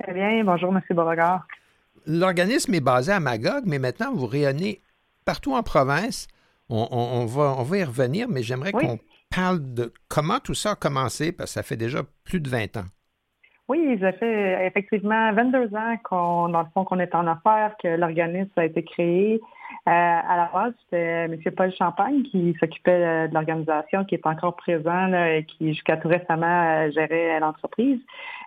[0.04, 0.44] Très bien.
[0.44, 0.82] Bonjour, M.
[0.90, 1.48] Beauregard.
[2.06, 4.82] L'organisme est basé à Magog, mais maintenant, vous rayonnez
[5.24, 6.28] partout en province.
[6.68, 9.00] On, va, on va y revenir, mais j'aimerais qu'on
[9.34, 12.76] parle de comment tout ça a commencé, parce que ça fait déjà plus de 20
[12.76, 12.86] ans.
[13.70, 17.90] Oui, ça fait effectivement 22 ans qu'on, dans le fond, qu'on est en affaires, que
[17.90, 19.42] l'organisme a été créé.
[19.88, 21.38] Euh, à la base, c'était M.
[21.56, 26.08] Paul Champagne qui s'occupait euh, de l'organisation, qui est encore présent et qui, jusqu'à tout
[26.08, 26.46] récemment,
[26.86, 28.00] euh, gérait l'entreprise.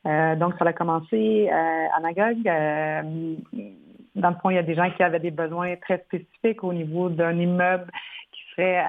[0.05, 2.43] donc, ça a commencé à Magog.
[4.17, 6.73] dans le fond, il y a des gens qui avaient des besoins très spécifiques au
[6.73, 7.91] niveau d'un immeuble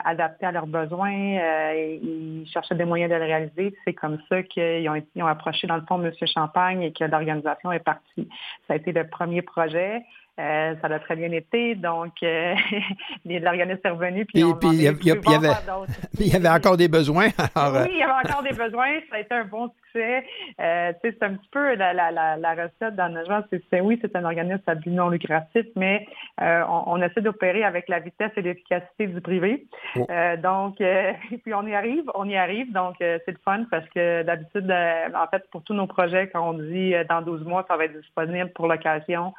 [0.03, 1.37] adaptés à leurs besoins.
[1.39, 3.75] Euh, ils cherchaient des moyens de le réaliser.
[3.85, 6.11] C'est comme ça qu'ils ont, approché, dans le fond, M.
[6.25, 8.29] Champagne et que l'organisation est partie.
[8.67, 10.01] Ça a été le premier projet.
[10.39, 12.55] Euh, ça a très bien été, donc euh,
[13.25, 14.25] l'organisme est revenu.
[14.25, 14.47] Puis, il,
[14.81, 17.27] y, avait, encore des besoins.
[17.27, 18.99] oui, il y avait encore des besoins.
[19.09, 20.23] Ça a été un bon succès.
[20.61, 24.23] Euh, c'est un petit peu la, la, la, recette dans notre C'est oui, c'est un
[24.23, 26.07] organisme à but non lucratif, mais
[26.39, 29.67] on, essaie d'opérer avec la vitesse et l'efficacité du privé.
[29.97, 30.05] Oh.
[30.41, 30.77] donc,
[31.43, 32.71] puis on y arrive, on y arrive.
[32.71, 36.53] Donc, c'est le fun parce que d'habitude, en fait, pour tous nos projets, quand on
[36.53, 39.33] dit dans 12 mois, ça va être disponible pour l'occasion.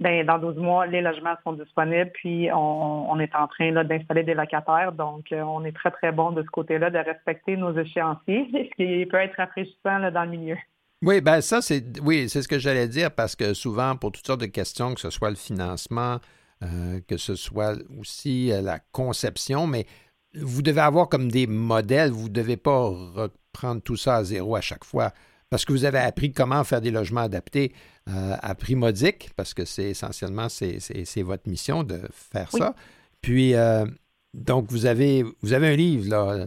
[0.00, 4.34] Ben, dans 12 mois, les logements sont disponibles, puis on, est en train d'installer des
[4.34, 4.92] locataires.
[4.92, 8.76] Donc, euh, on est très, très bon de ce côté-là de respecter nos échéanciers, ce
[8.76, 10.56] qui peut être rafraîchissant dans le milieu.
[11.02, 14.26] Oui, ben ça, c'est oui, c'est ce que j'allais dire parce que souvent, pour toutes
[14.26, 16.18] sortes de questions, que ce soit le financement,
[16.62, 19.86] euh, que ce soit aussi euh, la conception, mais
[20.34, 24.56] vous devez avoir comme des modèles, vous ne devez pas reprendre tout ça à zéro
[24.56, 25.12] à chaque fois
[25.50, 27.72] parce que vous avez appris comment faire des logements adaptés
[28.08, 32.74] euh, à prix modique, parce que c'est essentiellement c'est votre mission de faire ça.
[33.22, 33.86] Puis euh,
[34.34, 36.44] donc vous avez vous avez un livre là,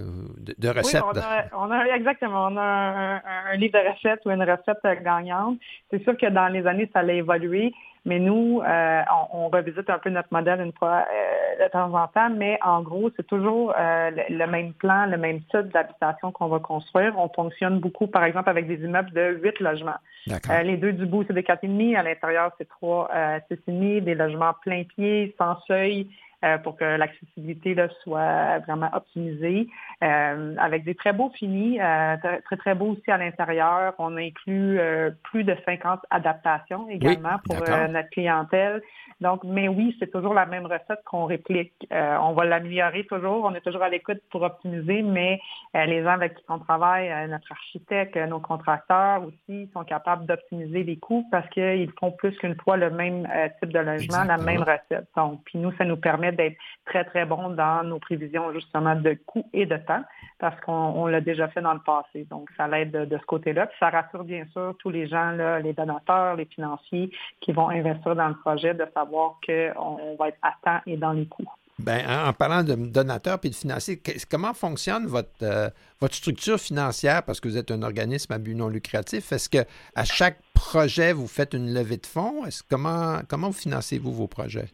[0.57, 1.03] de, recettes.
[1.13, 1.21] Oui,
[1.57, 2.47] on a, exactement.
[2.51, 5.57] On a un, livre de recettes ou une recette gagnante.
[5.89, 7.73] C'est sûr que dans les années, ça a évolué.
[8.07, 9.01] Mais nous, euh,
[9.33, 12.81] on, revisite un peu notre modèle une fois euh, de temps en temps, mais en
[12.81, 17.13] gros, c'est toujours euh, le, même plan, le même type d'habitation qu'on va construire.
[17.17, 19.99] On fonctionne beaucoup, par exemple, avec des immeubles de huit logements.
[20.25, 21.97] les deux du bout, c'est des quatre et demi.
[21.97, 23.09] À l'intérieur, c'est trois,
[23.51, 26.07] six et demi, des logements plein pied, sans seuil,
[26.45, 29.67] euh, pour que l'accessibilité soit vraiment optimisée,
[30.03, 33.95] euh, avec des très beaux finis, euh, très, très beaux aussi à l'intérieur.
[33.97, 34.79] On inclut
[35.23, 38.83] plus de 50 adaptations également pour notre clientèle.
[39.19, 41.73] Donc, mais oui, c'est toujours la même recette qu'on réplique.
[41.89, 43.43] on va l'améliorer toujours.
[43.43, 45.39] On est toujours à l'écoute pour optimiser, mais
[45.73, 50.97] les gens avec qui on travaille, notre architecte, nos contracteurs aussi, sont capables d'optimiser les
[50.97, 53.27] coûts parce qu'ils font plus qu'une fois le même
[53.59, 55.07] type de logement, la même recette.
[55.15, 59.17] Donc, puis nous, ça nous permet d'être très, très bon dans nos prévisions justement de
[59.25, 60.03] coûts et de temps
[60.39, 62.25] parce qu'on l'a déjà fait dans le passé.
[62.29, 63.69] Donc, ça l'aide de, ce côté-là.
[63.79, 67.09] ça rassure bien sûr tous les gens, là, les donateurs, les financiers
[67.41, 71.13] qui vont investir dans le projet de savoir qu'on va être à temps et dans
[71.13, 71.49] les coûts.
[71.79, 75.69] Bien, en parlant de donateurs et de financiers, comment fonctionne votre, euh,
[76.01, 77.21] votre structure financière?
[77.21, 79.31] Parce que vous êtes un organisme à but non lucratif?
[79.31, 79.59] Est-ce que
[79.95, 82.43] à chaque projet, vous faites une levée de fonds?
[82.67, 84.69] comment, comment vous financez-vous vos projets?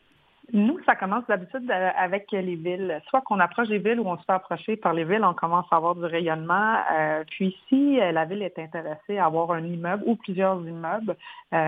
[0.52, 3.02] Nous, ça commence d'habitude euh, avec les villes.
[3.08, 5.66] Soit qu'on approche des villes ou on se fait approcher par les villes, on commence
[5.72, 6.76] à avoir du rayonnement.
[6.92, 11.16] Euh, puis si euh, la ville est intéressée à avoir un immeuble ou plusieurs immeubles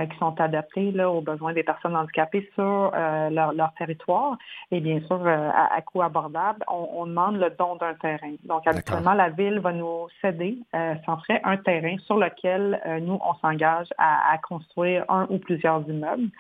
[0.09, 2.91] qui sont adaptés là, aux besoins des personnes handicapées sur
[3.29, 4.35] leur, territoire,
[4.71, 8.33] et bien sûr à, coût abordable, on, demande le don d'un terrain.
[8.45, 10.57] Donc habituellement, la ville va nous céder
[11.05, 16.31] sans frais un terrain sur lequel nous, on s'engage à construire un ou plusieurs immeubles.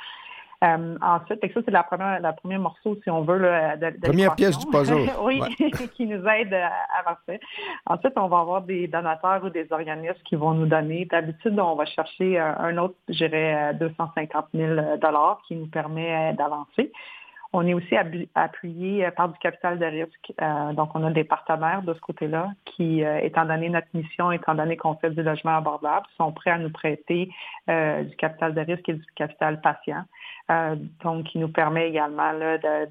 [0.65, 4.35] Euh, ensuite, ça, c'est la première, la première morceau, si on veut, de, de Première
[4.35, 5.09] pièce du puzzle.
[5.21, 5.41] oui,
[5.95, 7.39] qui nous aide à avancer.
[7.85, 11.05] Ensuite, on va avoir des donateurs ou des organismes qui vont nous donner.
[11.05, 14.81] D'habitude, on va chercher un autre, je dirais, 250 000
[15.47, 16.91] qui nous permet d'avancer.
[17.57, 17.95] On est aussi
[18.35, 20.33] appuyé par du capital de risque.
[20.41, 24.31] Euh, donc, on a des partenaires de ce côté-là qui, euh, étant donné notre mission,
[24.31, 27.29] étant donné qu'on fait du logement abordable, sont prêts à nous prêter
[27.67, 30.03] du capital de risque et du capital patient.
[30.51, 32.31] Euh, donc qui nous permet également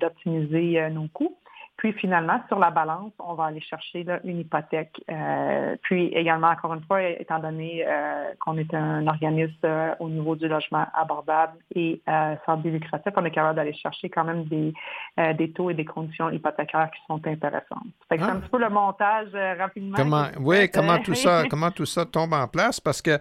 [0.01, 1.37] d'optimiser euh, nos coûts.
[1.85, 5.05] Puis finalement, sur la balance, on va aller chercher une hypothèque.
[5.11, 7.87] Euh, puis également, encore une fois, étant donné
[8.41, 9.69] qu'on est un organisme
[10.01, 12.01] au niveau du logement abordable et
[12.47, 14.73] sans but lucratif, on est capable d'aller chercher quand même des,
[15.35, 17.85] des taux et des conditions hypothécaires qui sont intéressantes.
[18.11, 18.37] C'est un ah.
[18.37, 19.97] petit peu le montage rapidement.
[19.99, 22.81] Comment, oui, comment tout ça, comment tout ça tombe en place?
[22.81, 23.19] Parce que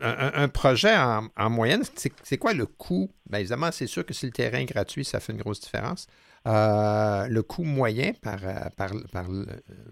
[0.00, 1.82] un, projet en, moyenne,
[2.22, 3.10] c'est quoi le coût?
[3.28, 6.06] Bien, évidemment, c'est sûr que si le terrain est gratuit, ça fait une grosse différence.
[6.46, 9.24] Euh, le coût moyen par, euh, par, par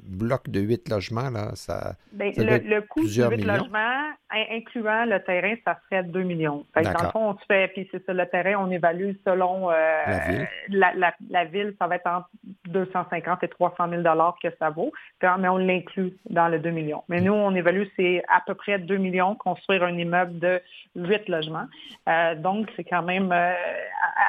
[0.04, 1.94] bloc de huit logements, là, ça.
[2.12, 6.64] Bien, le, coût de huit logements, incluant le terrain, ça serait 2 millions.
[6.74, 9.74] dans le fond, on se fait, puis c'est ça, le terrain, on évalue selon euh,
[10.06, 10.48] la, ville.
[11.30, 12.28] La, ville, ça va être entre
[12.68, 14.02] 250 et 300 000
[14.40, 17.02] que ça vaut, mais on l'inclut dans le 2 millions.
[17.08, 20.60] Mais nous, on évalue, c'est à peu près 2 millions construire un immeuble de
[20.96, 21.66] 8 logements.
[22.38, 23.32] donc, c'est quand même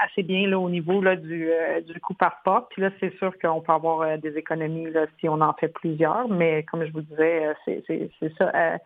[0.04, 1.50] assez bien là, au niveau là, du,
[1.86, 2.68] du coût par pas.
[2.70, 5.68] Puis là, c'est sûr qu'on peut avoir euh, des économies là, si on en fait
[5.68, 8.78] plusieurs, mais comme je vous disais, euh, c'est ça, euh,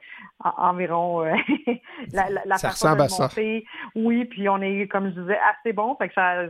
[0.57, 1.23] environ
[2.13, 3.29] la, la, ça ressemble à ça.
[3.95, 5.95] Oui, puis on est, comme je disais, assez bon.
[5.95, 6.45] Fait que ça,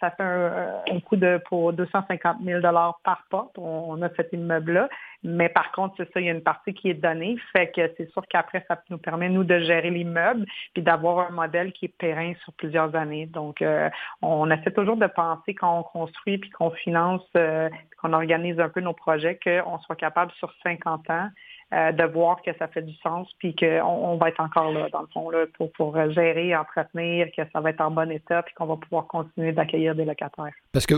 [0.00, 3.50] fait un, un, coût de pour 250 000 par pas.
[3.56, 4.88] On a cet immeuble-là.
[5.24, 7.36] Mais par contre, c'est ça, il y a une partie qui est donnée.
[7.52, 11.30] Fait que c'est sûr qu'après, ça nous permet, nous, de gérer l'immeuble puis d'avoir un
[11.30, 13.26] modèle qui est périn sur plusieurs années.
[13.26, 13.88] Donc, euh,
[14.20, 18.68] on essaie toujours de penser quand on construit puis qu'on finance, euh, qu'on organise un
[18.68, 21.30] peu nos projets, qu'on soit capable sur 50 ans
[21.72, 24.88] euh, de voir que ça fait du sens, puis qu'on on va être encore là,
[24.92, 28.42] dans le fond, là, pour, pour gérer, entretenir, que ça va être en bon état,
[28.42, 30.52] puis qu'on va pouvoir continuer d'accueillir des locataires.
[30.72, 30.94] Parce que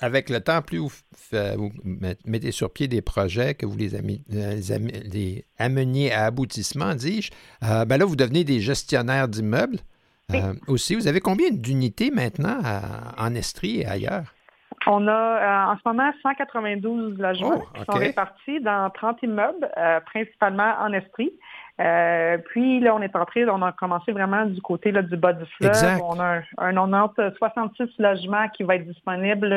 [0.00, 0.92] avec le temps, plus vous,
[2.24, 3.90] mettez sur pied des projets, que vous les,
[4.28, 7.30] les, ameniez à aboutissement, dis-je,
[7.62, 9.78] euh, ben là, vous devenez des gestionnaires d'immeubles.
[10.32, 12.58] Euh, aussi, vous avez combien d'unités maintenant
[13.18, 14.32] en Estrie et ailleurs?
[14.86, 19.70] On a euh, en ce moment 192 logements oh, qui sont répartis dans 30 immeubles,
[19.76, 21.32] euh, principalement en esprit.
[21.80, 25.32] Euh, puis là, on est entré, on a commencé vraiment du côté là, du bas
[25.32, 26.00] du fleuve.
[26.04, 29.52] On a un, on a 66 logements qui va être disponible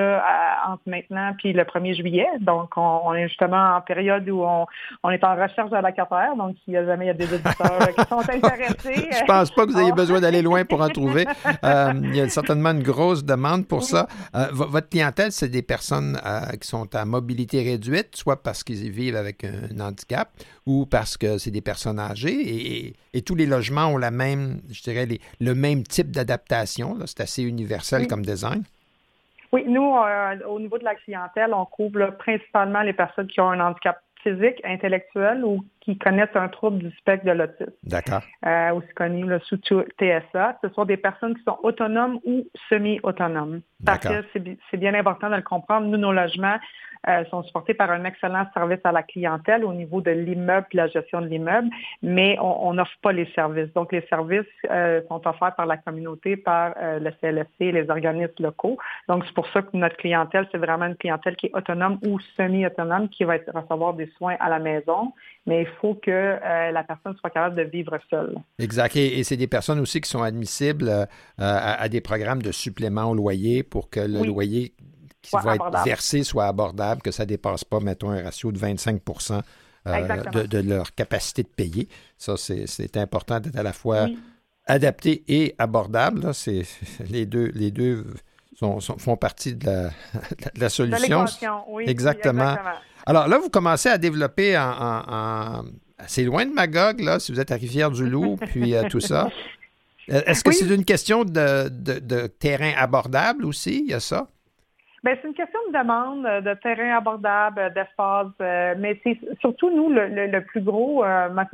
[0.68, 2.28] entre maintenant puis le 1er juillet.
[2.40, 6.36] Donc, on, est justement en période où on, est en recherche de locataires.
[6.38, 9.10] Donc, s'il y a jamais il y a des auditeurs qui sont intéressés.
[9.12, 11.26] Je pense pas que vous ayez besoin d'aller loin pour en trouver.
[11.64, 14.08] Euh, il y a certainement une grosse demande pour ça.
[14.36, 16.18] Euh, votre clientèle, c'est des personnes
[16.62, 20.30] qui sont à mobilité réduite, soit parce qu'ils vivent avec un handicap
[20.66, 25.08] ou parce que c'est des personnes et, tous les logements ont la même, je dirais,
[25.40, 26.98] le même type d'adaptation.
[27.06, 28.64] C'est assez universel comme design.
[29.52, 33.50] Oui, nous, euh, au niveau de la clientèle, on couvre principalement les personnes qui ont
[33.50, 37.72] un handicap physique, intellectuel ou qui connaissent un trouble du spectre de l'autisme.
[37.84, 38.24] D'accord.
[38.46, 40.58] Euh, aussi connu sous TSA.
[40.64, 43.62] Ce sont des personnes qui sont autonomes ou semi-autonomes.
[43.86, 45.88] Parce que c'est bien important de le comprendre.
[45.88, 46.58] Nous, nos logements,
[47.08, 50.78] euh, sont supportés par un excellent service à la clientèle au niveau de l'immeuble et
[50.78, 51.70] la gestion de l'immeuble,
[52.02, 53.72] mais on n'offre pas les services.
[53.74, 57.90] Donc, les services euh, sont offerts par la communauté, par euh, le CLSC et les
[57.90, 58.78] organismes locaux.
[59.08, 62.20] Donc, c'est pour ça que notre clientèle, c'est vraiment une clientèle qui est autonome ou
[62.38, 65.14] semi-autonome, qui va recevoir des soins à la maison,
[65.46, 66.40] mais il faut que
[66.72, 68.36] la personne soit capable de vivre seule.
[68.60, 68.96] Exact.
[68.96, 73.64] Et, c'est des personnes aussi qui sont admissibles à, des programmes de supplément au loyer
[73.64, 74.74] pour que le loyer
[75.26, 78.60] qui va être versé soit abordable, que ça ne dépasse pas, mettons, un ratio de
[78.60, 79.42] 25%
[79.88, 81.88] euh, de, leur capacité de payer.
[82.18, 84.08] Ça, c'est important d'être à la fois
[84.66, 86.34] adapté et abordable.
[86.34, 86.64] C'est,
[87.10, 88.06] les deux, les deux
[88.60, 89.90] font partie de
[90.56, 91.26] la, solution.
[91.70, 92.58] oui, exactement.
[93.06, 95.66] Alors là, vous commencez à développer en,
[95.98, 99.30] assez loin de Magog, là, si vous êtes à Rivière-du-Loup, puis euh, tout ça.
[100.08, 103.84] Est-ce que c'est une question de, de, terrain abordable aussi?
[103.86, 104.28] Il y a ça?
[105.06, 109.20] Bien, c'est une question de demande, euh, de terrain abordable, euh, d'espace, euh, mais c'est
[109.40, 111.46] surtout nous le, plus gros la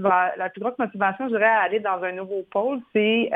[0.54, 3.30] plus grosse motivation, je dirais, à aller dans un nouveau pôle, c'est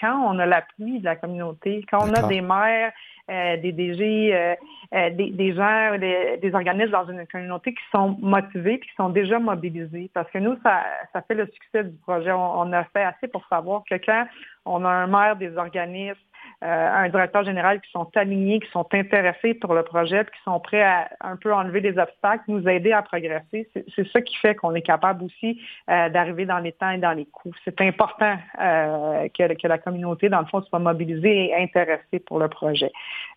[0.00, 2.92] quand on a l'appui de la communauté, quand on a des maires,
[3.28, 4.56] des DG,
[4.92, 9.40] des, des, gens, des, organismes dans une communauté qui sont motivés puis qui sont déjà
[9.40, 10.10] mobilisés.
[10.14, 12.30] Parce que nous, ça, ça fait le succès du projet.
[12.30, 14.26] On, on a fait assez pour savoir que quand
[14.64, 18.86] on a un maire, des organismes, euh, un directeur général qui sont alignés, qui sont
[18.92, 22.92] intéressés pour le projet, qui sont prêts à un peu enlever des obstacles, nous aider
[22.92, 23.68] à progresser.
[23.94, 27.12] C'est ça qui fait qu'on est capable aussi euh, d'arriver dans les temps et dans
[27.12, 27.52] les coûts.
[27.64, 32.38] C'est important euh, que, que, la communauté, dans le fond, soit mobilisée et intéressée pour
[32.38, 32.90] le projet.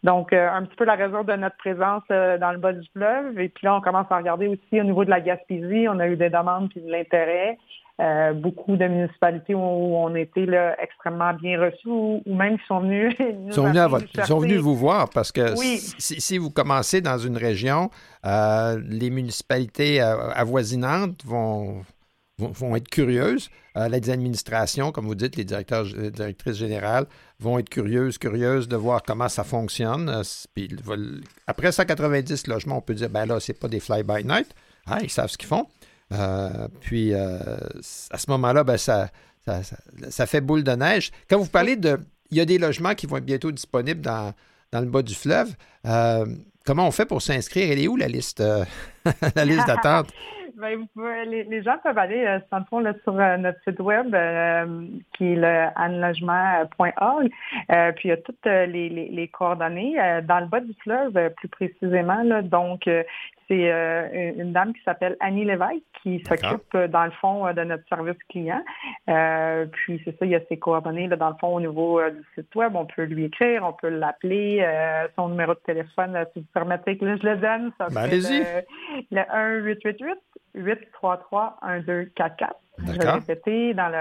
[0.04, 3.40] Donc, un petit peu la raison de notre présence dans le bas du fleuve.
[3.40, 5.88] Et puis là, on commence à regarder aussi au niveau de la Gaspésie.
[5.90, 7.58] On a eu des demandes puis de l'intérêt.
[8.00, 12.80] Euh, beaucoup de municipalités où on était là, extrêmement bien reçus ou, même qui sont
[12.80, 13.14] venus.
[13.20, 17.90] Ils sont, venus vous voir parce que si, vous commencez dans une région,
[18.26, 21.82] euh, les municipalités euh, avoisinantes vont,
[22.38, 23.50] vont, être curieuses.
[23.76, 27.06] les administrations, comme vous dites, les directeurs, les directrices générales
[27.42, 30.10] vont être curieuses, curieuses de voir comment ça fonctionne.
[30.56, 30.70] Puis,
[31.48, 34.56] après 190 logements, on peut dire, ben là, c'est pas des fly-by-night.
[34.88, 35.68] Ah, ils savent ce qu'ils font.
[36.12, 37.38] Euh, puis euh,
[38.12, 39.08] à ce moment-là, ben, ça,
[39.46, 41.12] ça, fait boule de neige.
[41.30, 42.00] Quand vous parlez de.
[42.32, 44.34] Il y a des logements qui vont être bientôt disponibles dans,
[44.74, 45.56] le bas du fleuve.
[45.88, 46.26] Euh,
[46.64, 47.72] comment on fait pour s'inscrire?
[47.72, 48.44] Elle est où la liste,
[49.36, 50.12] liste d'attente?
[50.60, 50.86] Ben,
[51.26, 54.08] les, gens peuvent aller, dans le fond, sur notre site web
[55.14, 57.30] qui est le annelogement.org.
[57.96, 59.96] puis il y a toutes les, coordonnées.
[60.28, 62.90] dans le bas du fleuve, plus précisément, là, donc
[63.50, 67.54] c'est euh, une dame qui s'appelle Annie Lévesque qui s'occupe, euh, dans le fond, euh,
[67.54, 68.62] de notre service client.
[69.72, 72.24] puis, c'est ça, il y a ses coordonnées, là, dans le fond, au niveau du
[72.36, 72.76] site web.
[72.76, 74.66] On peut lui écrire, on peut l'appeler.
[75.16, 78.08] son numéro de téléphone, si vous permettez que je le donne, ça ben,
[79.12, 80.20] le 1 888
[80.56, 82.56] 833 1244
[82.88, 83.98] Je vais répéter dans le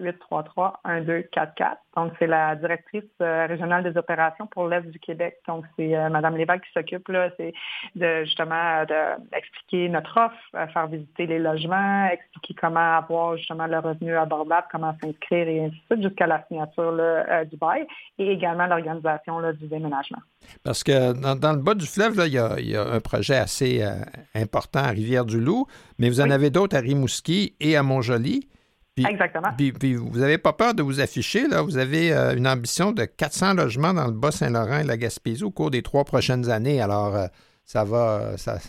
[0.00, 1.76] 1-888-833-1244.
[1.96, 5.38] Donc, c'est la directrice euh, régionale des opérations pour l'Est du Québec.
[5.48, 7.54] Donc, c'est Mme Madame Lévesque qui s'occupe, là, c'est
[7.94, 8.84] de justement
[9.32, 10.36] d'expliquer notre offre,
[10.72, 15.76] faire visiter les logements, expliquer comment avoir justement le revenu abordable, comment s'inscrire et ainsi
[15.90, 17.86] de suite jusqu'à la signature là, du bail
[18.18, 20.18] et également l'organisation du déménagement.
[20.62, 23.94] Parce que dans, le bas du fleuve, là, il, y a, un projet assez euh,
[24.34, 25.66] important à Rivière-du-Loup,
[25.98, 28.48] mais vous en avez d'autres à Rimouski et à Montjoli.
[28.96, 29.48] Exactement.
[29.56, 31.60] Puis, vous n'avez pas peur de vous afficher, là?
[31.60, 35.50] Vous avez euh, une ambition de 400 logements dans le Bas-Saint-Laurent et la Gaspésie au
[35.50, 36.80] cours des trois prochaines années.
[36.80, 37.26] Alors, euh,
[37.64, 38.38] ça va.
[38.38, 38.58] Ça...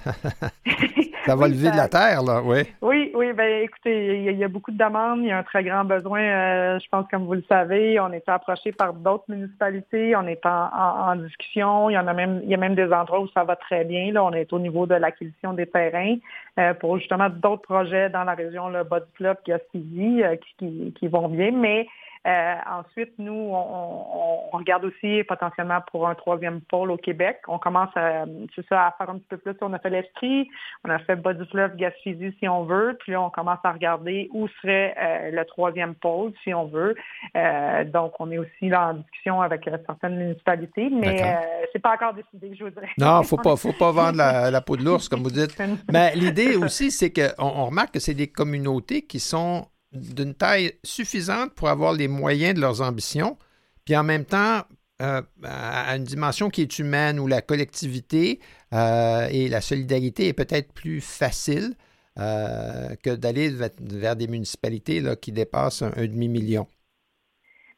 [1.27, 2.59] Ça va lever de la terre, là, oui.
[2.81, 5.63] Oui, oui, ben écoutez, il y, a, beaucoup de demandes, il y a un très
[5.63, 7.99] grand besoin, euh, je pense, comme vous le savez.
[7.99, 12.41] On est approché par d'autres municipalités, on est en, discussion, il y en a même,
[12.43, 14.11] il y a même des endroits où ça va très bien.
[14.11, 16.17] Là, on est au niveau de l'acquisition des terrains
[16.59, 20.93] euh, pour justement d'autres projets dans la région le Bas du Club, Gaspésie, euh, qui,
[20.97, 21.87] qui, vont bien, mais
[22.27, 27.39] euh, ensuite, nous, on, regarde aussi potentiellement pour un troisième pôle au Québec.
[27.47, 28.25] On commence à,
[28.67, 29.55] ça, à faire un petit peu plus.
[29.61, 30.49] On a fait l'Esprit,
[30.83, 32.97] on a fait Bas du Fleuve, Gaspésie, si on veut.
[32.99, 36.95] Puis là, on commence à regarder où serait euh, le troisième pôle, si on veut.
[37.35, 41.37] Euh, donc, on est aussi là en discussion avec certaines municipalités, mais
[41.71, 42.89] c'est pas encore décidé, je vous dirais.
[42.97, 45.57] Non, faut pas, faut pas vendre la, peau de l'ours, comme vous dites.
[45.91, 50.73] Mais l'idée aussi, c'est qu'on on remarque que c'est des communautés qui sont d'une taille
[50.83, 53.37] suffisante pour avoir les moyens de leurs ambitions,
[53.85, 54.63] puis en même temps
[54.99, 58.39] euh, à une dimension qui est humaine, où la collectivité
[58.73, 61.75] euh, et la solidarité est peut-être plus facile
[62.17, 66.67] euh, que d'aller vers des municipalités qui dépassent un, demi-million.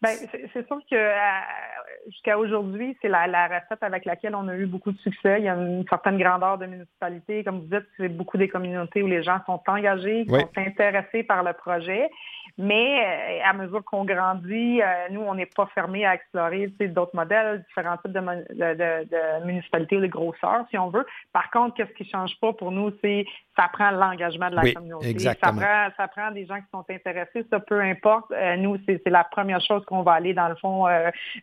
[0.02, 0.14] Bien,
[0.54, 0.96] c'est sûr que
[2.10, 5.38] jusqu'à aujourd'hui, c'est la, recette avec laquelle on a eu beaucoup de succès.
[5.40, 7.44] Il y a une certaine grandeur de municipalité.
[7.44, 11.24] Comme vous dites, c'est beaucoup des communautés où les gens sont engagés, qui sont intéressés
[11.24, 12.10] par le projet.
[12.58, 17.16] Mais euh, à mesure qu'on grandit, euh, nous, on n'est pas fermé à explorer d'autres
[17.16, 21.06] modèles, différents types de, de, municipalités de grosseur, si on veut.
[21.34, 23.26] Par contre, qu'est-ce qui ne change pas pour nous, c'est
[23.58, 25.10] ça prend l'engagement de la communauté.
[25.10, 25.60] Exactement.
[25.60, 27.46] Ça prend, ça prend des gens qui sont intéressés.
[27.50, 28.32] Ça, peu importe.
[28.32, 30.86] Euh, nous, c'est la première chose qu'on va aller, dans le fond,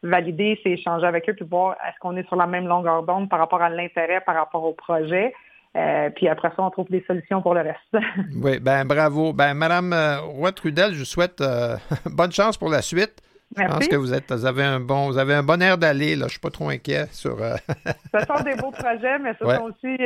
[0.03, 3.29] valider, c'est échanger avec eux puis voir est-ce qu'on est sur la même longueur d'onde
[3.29, 5.35] par rapport à l'intérêt, par rapport au projet.
[5.77, 7.93] Euh, puis après ça, on trouve des solutions pour le reste.
[8.43, 9.33] oui, ben bravo.
[9.33, 13.23] Ben, Madame euh, Roy-Trudel, je vous souhaite euh, bonne chance pour la suite.
[13.57, 13.73] Merci.
[13.73, 16.17] Je pense que vous, êtes, vous, avez un bon, vous avez un bon air d'aller.
[16.17, 16.23] Là.
[16.23, 17.37] Je ne suis pas trop inquiet sur.
[17.39, 19.97] ce sont des beaux projets, mais ce sont aussi,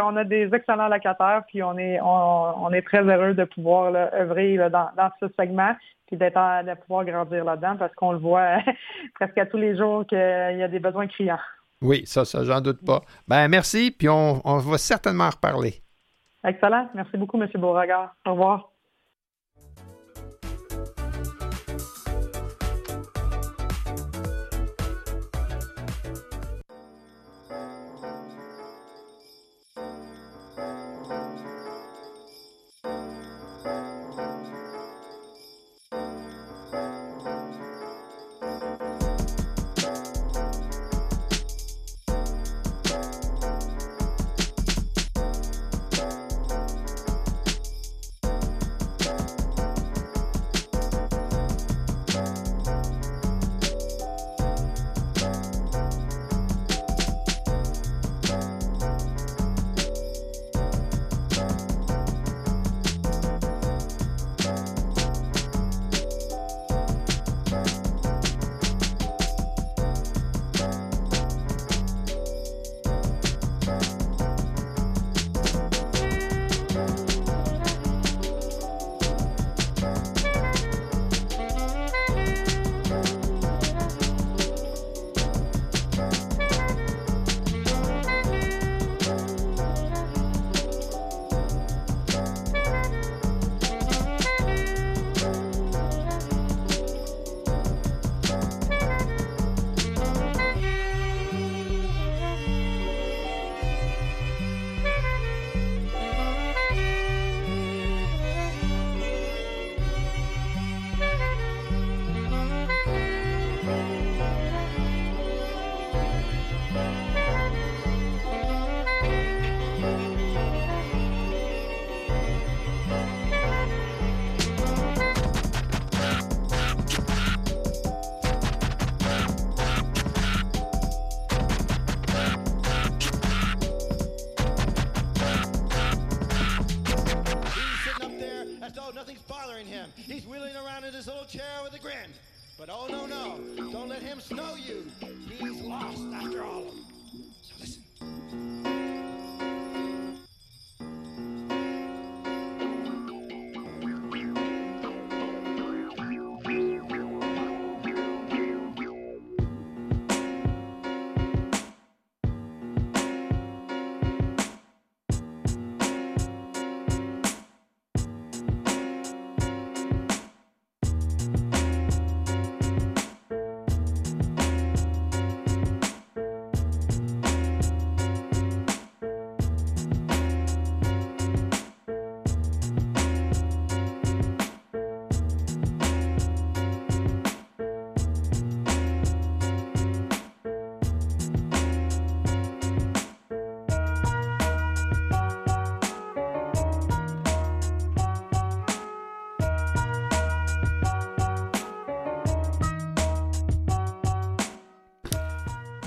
[0.00, 4.58] on a des excellents locataires, puis on est, on, est très heureux de pouvoir œuvrer
[4.70, 5.74] dans, dans, ce segment,
[6.06, 8.58] puis d'être, de pouvoir grandir là-dedans, parce qu'on le voit
[9.14, 11.40] presque à tous les jours qu'il y a des besoins criants.
[11.82, 13.02] Oui, ça, ça, j'en doute pas.
[13.28, 15.82] Ben, merci, puis on, on va certainement en reparler.
[16.44, 16.88] Excellent.
[16.94, 17.48] Merci beaucoup, M.
[17.56, 18.14] Beauregard.
[18.26, 18.70] Au revoir.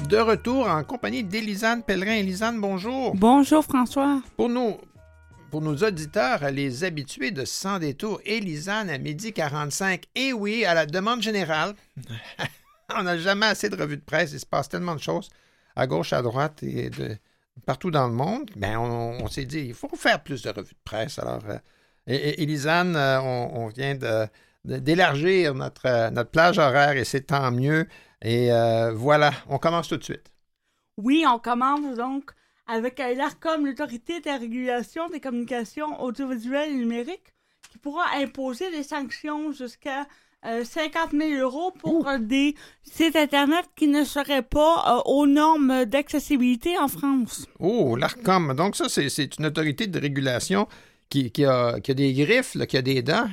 [0.09, 2.15] De retour en compagnie d'Élisane Pellerin.
[2.15, 3.13] Élisane, bonjour.
[3.15, 4.21] Bonjour François.
[4.37, 4.79] Pour nos,
[5.51, 10.05] pour nos auditeurs, les habitués de Sans détour, Élisane à midi 45.
[10.15, 11.73] Et oui, à la demande générale,
[12.97, 14.31] on n'a jamais assez de revues de presse.
[14.31, 15.29] Il se passe tellement de choses
[15.75, 17.17] à gauche, à droite et de,
[17.65, 18.49] partout dans le monde.
[18.55, 21.19] Ben, on, on s'est dit, il faut faire plus de revues de presse.
[21.19, 21.57] Alors, euh,
[22.07, 24.27] et, et- Élisane, euh, on, on vient de- de-
[24.67, 27.87] d'élargir notre, euh, notre plage horaire et c'est tant mieux.
[28.21, 30.31] Et euh, voilà, on commence tout de suite.
[30.97, 32.31] Oui, on commence donc
[32.67, 37.33] avec euh, l'ARCOM, l'Autorité de la régulation des communications audiovisuelles et numériques,
[37.71, 40.05] qui pourra imposer des sanctions jusqu'à
[40.45, 45.25] euh, 50 000 euros pour euh, des sites Internet qui ne seraient pas euh, aux
[45.25, 47.47] normes d'accessibilité en France.
[47.59, 48.53] Oh, l'ARCOM.
[48.55, 50.67] Donc, ça, c'est, c'est une autorité de régulation
[51.09, 53.27] qui, qui a, qui a des griffes, là, qui a des dents.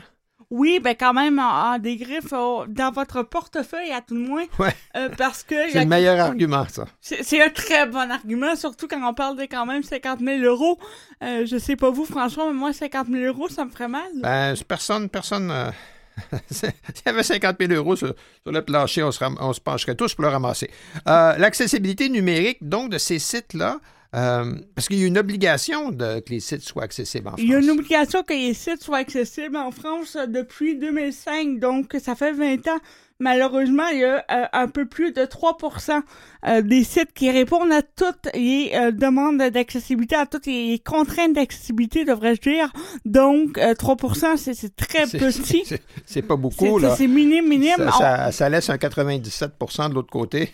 [0.57, 4.45] Oui, ben quand même, en, en des griffes dans votre portefeuille, à tout le moins.
[4.59, 4.75] Ouais.
[4.97, 5.55] Euh, parce que...
[5.71, 6.85] C'est le meilleur argument, ça.
[7.01, 10.79] C'est un très bon argument, surtout quand on parle de quand même 50 000 euros.
[11.23, 14.07] Euh, je sais pas vous, François, mais moi, 50 000 euros, ça me ferait mal.
[14.23, 15.51] Ben, personne, personne.
[15.51, 15.71] euh,
[16.51, 16.71] S'il
[17.07, 19.97] y avait 50 000 euros sur, sur le plancher, on se, ram- on se pencherait
[19.97, 20.71] tous pour le ramasser.
[21.09, 23.79] Euh, l'accessibilité numérique, donc, de ces sites-là,
[24.15, 27.41] euh, parce qu'il y a une obligation de, que les sites soient accessibles en France.
[27.43, 31.59] Il y a une obligation que les sites soient accessibles en France euh, depuis 2005,
[31.59, 32.79] donc ça fait 20 ans.
[33.21, 36.01] Malheureusement, il y a euh, un peu plus de 3%
[36.47, 42.05] euh, des sites qui répondent à toutes les demandes d'accessibilité, à toutes les contraintes d'accessibilité,
[42.05, 42.73] devrais-je dire.
[43.05, 43.97] Donc, euh, 3
[44.37, 45.63] c'est c'est très petit.
[46.05, 46.97] c'est- pas beaucoup, c'est- là.
[46.97, 47.77] c'est minime, minime.
[47.77, 49.53] Ça, On- ça- ça laisse un 97
[49.89, 50.51] de l'autre côté.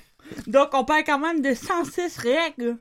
[0.47, 2.77] Donc, on parle quand même de 106 règles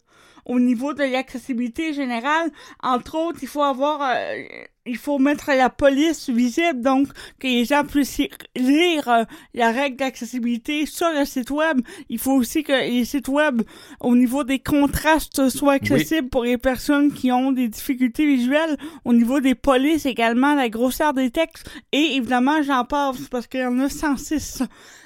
[0.50, 2.52] au niveau de l'accessibilité générale.
[2.82, 4.44] Entre autres, il faut avoir, euh,
[4.88, 7.08] il faut mettre la police visible, donc
[7.40, 8.24] que les gens puissent
[8.56, 9.24] lire euh,
[9.54, 11.82] la règle d'accessibilité sur le site web.
[12.10, 13.62] Il faut aussi que les sites web,
[14.00, 18.76] au niveau des contrastes, soient accessibles pour les personnes qui ont des difficultés visuelles.
[19.06, 21.70] Au niveau des polices également, la grosseur des textes.
[21.92, 24.64] Et évidemment, j'en passe parce qu'il y en a 106.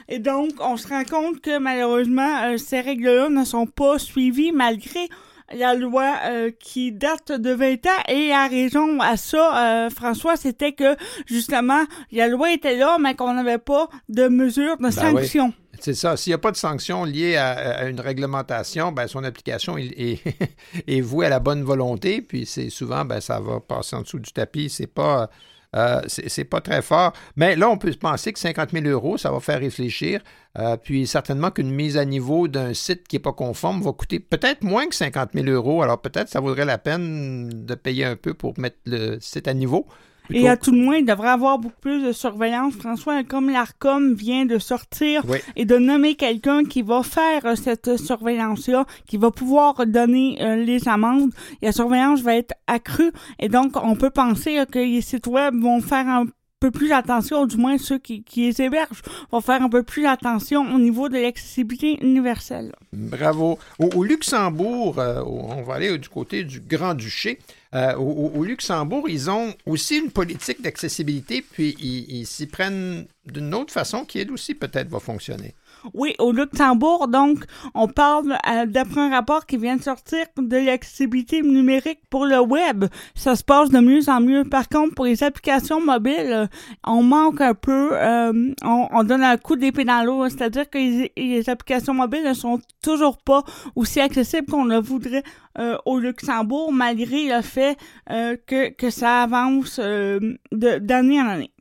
[0.07, 4.51] Et donc, on se rend compte que malheureusement, euh, ces règles-là ne sont pas suivies
[4.53, 5.09] malgré
[5.51, 8.03] la loi euh, qui date de 20 ans.
[8.07, 13.15] Et la raison à ça, euh, François, c'était que justement, la loi était là, mais
[13.15, 14.91] qu'on n'avait pas de mesures de oui.
[14.91, 15.53] sanction.
[15.79, 16.15] C'est ça.
[16.15, 19.93] S'il n'y a pas de sanction liée à, à une réglementation, ben, son application il-
[19.97, 20.21] est,
[20.87, 22.21] est vouée à la bonne volonté.
[22.21, 24.69] Puis c'est souvent, ben, ça va passer en dessous du tapis.
[24.69, 25.29] C'est pas,
[25.75, 27.13] euh, c'est pas très fort.
[27.35, 30.21] Mais là, on peut se penser que 50 000 euros, ça va faire réfléchir.
[30.59, 34.19] Euh, puis certainement qu'une mise à niveau d'un site qui n'est pas conforme va coûter
[34.19, 35.81] peut-être moins que 50 000 euros.
[35.81, 39.53] Alors peut-être ça vaudrait la peine de payer un peu pour mettre le site à
[39.53, 39.87] niveau.
[40.29, 44.13] Et à tout le moins, il devrait avoir beaucoup plus de surveillance, François, comme l'ARCOM
[44.13, 45.37] vient de sortir Oui.
[45.55, 50.55] et de nommer quelqu'un qui va faire euh, cette surveillance-là, qui va pouvoir donner euh,
[50.55, 51.31] les amendes.
[51.61, 53.11] Et la surveillance va être accrue.
[53.39, 56.25] Et donc, on peut penser euh, que les sites web vont faire un
[56.59, 59.01] peu plus attention, du moins ceux qui, qui les hébergent,
[59.31, 62.71] vont faire un peu plus attention au niveau de l'accessibilité universelle.
[62.93, 63.59] Bravo.
[63.79, 64.95] Au, au Luxembourg,
[65.27, 67.39] on va aller du côté du Grand-Duché.
[67.75, 73.53] Euh, au, au- Luxembourg, ils ont aussi une politique d'accessibilité, puis ils s'y prennent d'une
[73.55, 75.55] autre façon qui, elle aussi, peut-être va fonctionner.
[75.93, 80.57] Oui, au Luxembourg, donc, on parle euh, d'après un rapport qui vient de sortir de
[80.57, 82.85] l'accessibilité numérique pour le web.
[83.15, 84.43] Ça se passe de mieux en mieux.
[84.45, 86.49] Par contre, pour les applications mobiles,
[86.85, 90.77] on manque un peu, euh, on, on donne un coup d'épée dans l'eau, c'est-à-dire que
[90.77, 93.43] les, applications mobiles ne sont toujours pas
[93.75, 95.23] aussi accessibles qu'on le voudrait
[95.59, 97.77] euh, au Luxembourg, malgré le fait
[98.07, 101.51] que, que ça avance d'année en année.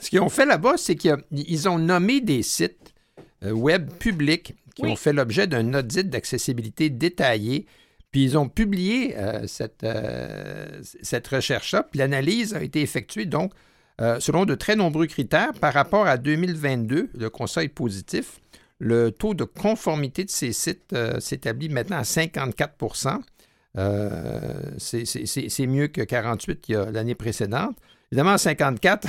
[0.00, 2.83] ce qu'ils ont fait là-bas, c'est qu'ils ont nommé des sites
[3.52, 4.90] web publics qui Oui.
[4.90, 7.66] ont fait l'objet d'un audit d'accessibilité détaillé.
[8.10, 11.82] Puis ils ont publié euh, cette, euh, cette recherche-là.
[11.90, 13.52] Puis l'analyse a été effectuée donc
[14.00, 15.52] euh, selon de très nombreux critères.
[15.60, 18.40] Par rapport à 2022, le constat est positif.
[18.80, 23.20] Le taux de conformité de ces sites euh, s'établit maintenant à 54
[23.76, 27.76] Euh, c'est- mieux que 48 il y a l'année précédente.
[28.12, 29.08] Évidemment, 54,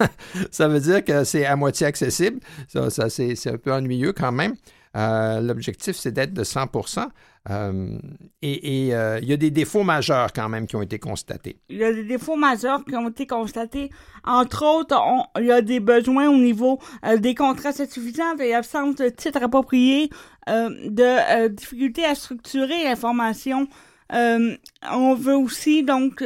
[0.50, 2.40] ça veut dire que c'est à moitié accessible.
[2.68, 4.54] Ça, c'est un peu ennuyeux quand même.
[4.96, 6.68] Euh, L'objectif, c'est d'être de 100
[7.50, 7.98] Euh,
[8.40, 11.58] et euh, il y a des défauts majeurs quand même qui ont été constatés.
[11.68, 13.90] Il y a des défauts majeurs qui ont été constatés.
[14.24, 14.98] Entre autres,
[15.38, 19.42] il y a des besoins au niveau euh, des contrats insuffisants, de l'absence de titres
[19.42, 20.08] appropriés,
[20.46, 23.68] de difficultés à structurer l'information.
[24.10, 26.24] On veut aussi donc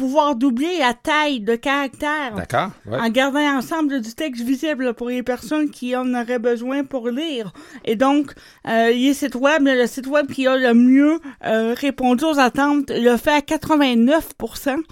[0.00, 2.70] pouvoir doubler la taille de caractères D'accord?
[2.86, 2.98] Ouais.
[2.98, 7.52] en gardant l'ensemble du texte visible pour les personnes qui en auraient besoin pour lire.
[7.84, 8.32] Et donc,
[8.66, 12.90] euh, les sites web, le site web qui a le mieux euh, répondu aux attentes
[12.90, 14.30] le fait à 89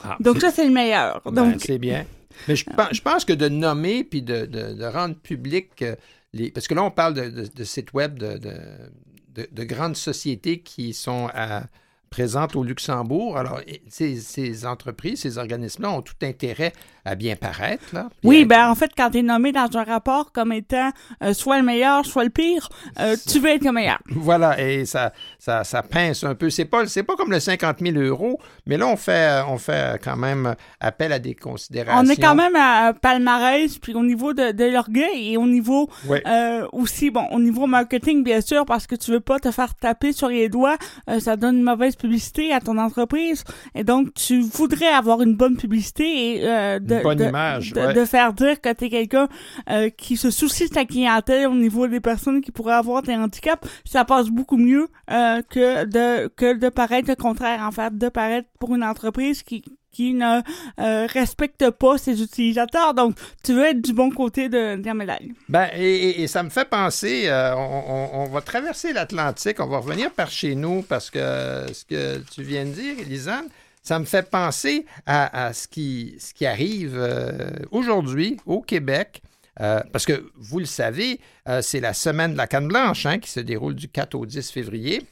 [0.05, 1.23] Ah, Donc ça, c'est le meilleur.
[1.25, 2.05] Ben, Donc, c'est bien.
[2.47, 5.97] Mais je, pense, je pense que de nommer puis de, de- de rendre public euh,
[6.35, 6.51] les.
[6.51, 10.61] Parce que là, on parle de, de- sites web de, de- de- de grandes sociétés
[10.61, 11.63] qui sont à-
[12.11, 13.37] présentes au Luxembourg.
[13.39, 16.73] Alors, ces, ces entreprises, ces organismes-là ont tout intérêt
[17.05, 17.85] à bien paraître.
[17.93, 20.91] Là, oui, à- ben en fait, quand tu es nommé dans un rapport comme étant
[21.23, 22.69] euh, soit le meilleur, soit le pire,
[23.01, 23.99] euh, tu veux être le meilleur.
[24.11, 26.51] Voilà, et ça, ça, ça pince un peu.
[26.51, 30.01] C'est pas, c'est pas comme le 50 000 euros, mais là, on fait, on fait
[30.03, 32.03] quand même appel à des considérations.
[32.07, 35.89] On est quand même à palmarès, puis au niveau de, de l'orgueil et au niveau
[36.09, 36.19] Oui.
[36.27, 39.75] euh, aussi, bon, au niveau marketing, bien sûr, parce que tu veux pas te faire
[39.75, 40.77] taper sur les doigts,
[41.09, 43.45] euh, ça donne une mauvaise publicité à ton entreprise,
[43.75, 46.05] et donc tu voudrais avoir une bonne publicité
[46.37, 47.95] et euh, de, Une bonne de- image, de, ouais.
[47.95, 49.29] de faire dire que tu es quelqu'un
[49.71, 53.15] euh, qui se soucie de ta clientèle au niveau des personnes qui pourraient avoir des
[53.15, 57.97] handicaps, ça passe beaucoup mieux euh, que de que de paraître le contraire, en fait,
[57.97, 60.41] de paraître pour une entreprise qui qui ne
[60.80, 62.95] euh, respecte pas ses utilisateurs.
[62.95, 65.32] Donc, tu veux être du bon côté de, de la médaille.
[65.49, 70.30] Ben, et, ça me fait penser, euh, on, va traverser l'Atlantique, on va revenir par
[70.30, 73.47] chez nous parce que ce que tu viens de dire, Elisane,
[73.82, 79.22] ça me fait penser à, ce, qui, ce qui arrive euh, aujourd'hui au Québec.
[79.57, 81.20] parce que vous le savez,
[81.62, 84.51] c'est la semaine de la canne blanche hein, qui se déroule du 4 au 10
[84.51, 85.03] février.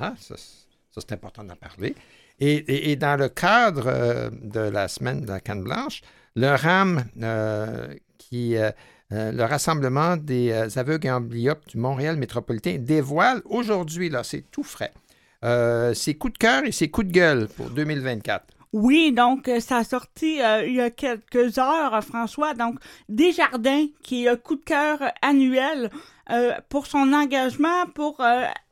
[0.00, 1.94] Ah, ça, c'est important d'en parler.
[2.44, 6.02] Et, dans le cadre euh, de la semaine de la canne blanche,
[6.34, 8.72] le RAM euh, qui euh,
[9.10, 14.92] le Rassemblement des aveugles et amblyopes du Montréal métropolitain dévoile aujourd'hui, là, c'est tout frais,
[15.94, 18.44] ses coups de cœur et ses coups de gueule pour 2024.
[18.72, 22.54] Oui, donc ça a sorti il y a quelques heures, François.
[22.54, 22.78] Donc,
[23.10, 25.90] Desjardins, qui est le coup de cœur annuel
[26.70, 28.22] pour son engagement pour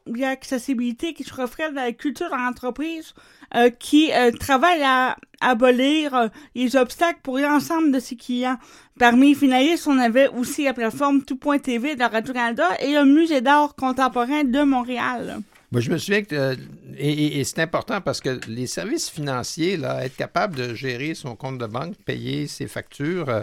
[0.07, 3.15] l'accessibilité qui se reflète dans la culture d'entreprise,
[3.55, 8.59] euh, qui euh, travaille à abolir euh, les obstacles pour l'ensemble de ses clients.
[8.99, 13.75] Parmi les finalistes, on avait aussi la plateforme Tout.tv de Radio-Canada et le Musée d'art
[13.75, 15.41] contemporain de Montréal.
[15.73, 16.57] Moi, je me souviens que, euh,
[16.99, 21.59] et, c'est important parce que les services financiers, là, être capable de gérer son compte
[21.59, 23.43] de banque, payer ses factures,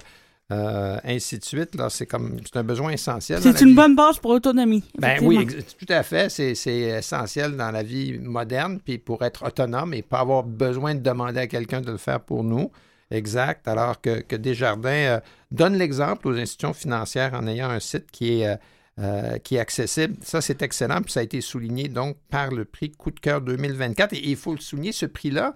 [0.50, 3.42] euh, ainsi de suite, là, c'est comme, c'est un besoin essentiel.
[3.42, 3.76] C'est une vie.
[3.76, 4.84] bonne base pour l'autonomie.
[4.98, 6.30] Ben oui, tout à fait.
[6.30, 10.96] C'est, c'est essentiel dans la vie moderne, puis pour être autonome et pas avoir besoin
[10.96, 12.72] de demander à quelqu'un de le faire pour nous.
[13.12, 13.68] Exact.
[13.68, 15.20] Alors que, que Desjardins euh,
[15.52, 18.58] donne l'exemple aux institutions financières en ayant un site qui est,
[19.00, 20.16] euh, qui est accessible.
[20.24, 21.02] Ça, c'est excellent.
[21.02, 24.14] Puis ça a été souligné donc par le prix Coup de cœur 2024.
[24.14, 25.54] Et il faut le souligner, ce prix-là,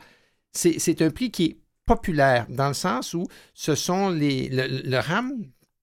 [0.52, 4.50] c'est, c'est un prix qui est populaire dans le sens où ce sont les.
[4.50, 5.34] Le, le RAM,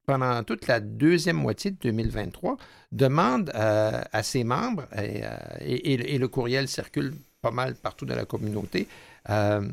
[0.06, 2.56] pendant toute la deuxième moitié de 2023,
[2.92, 5.28] demande euh, à ses membres, et, euh,
[5.60, 8.88] et- et le courriel circule pas mal partout dans la communauté,
[9.30, 9.68] euh,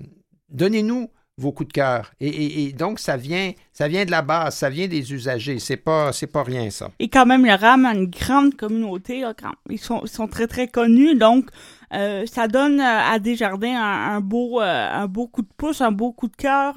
[0.50, 2.12] donnez-nous vos coups de cœur.
[2.20, 5.60] Et, donc, ça vient, ça vient de la base, ça vient des usagers.
[5.60, 6.92] C'est pas, c'est pas rien, ça.
[7.00, 9.24] Et quand même, le RAM a une grande communauté.
[9.70, 11.16] ils, sont, très, très connus.
[11.16, 11.50] Donc,
[11.94, 15.82] euh, ça donne euh, à Desjardins un, un beau, euh, un beau coup de pouce,
[15.82, 16.76] un beau coup de cœur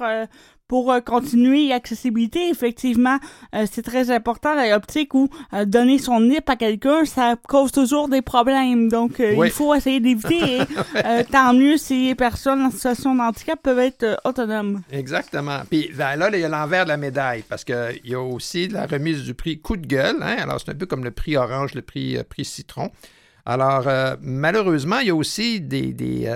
[0.69, 2.47] pour euh, continuer l'accessibilité.
[2.49, 3.17] Effectivement,
[3.55, 7.73] euh, c'est très important dans l'optique où euh, donner son NIP à quelqu'un, ça cause
[7.73, 8.87] toujours des problèmes.
[8.87, 9.47] Donc, Oui.
[9.47, 10.57] il faut essayer d'éviter.
[10.59, 10.61] et
[11.03, 14.81] euh, tant mieux si les personnes en situation de handicap peuvent être autonomes.
[14.91, 15.59] Exactement.
[15.69, 18.67] Puis ben, là, il y a l'envers de la médaille parce qu'il y a aussi
[18.67, 20.17] la remise du prix coup de gueule.
[20.21, 20.37] hein.
[20.39, 22.91] Alors, c'est un peu comme le prix orange, le prix, prix citron.
[23.47, 23.87] Alors,
[24.21, 26.31] malheureusement, il y a aussi des, des,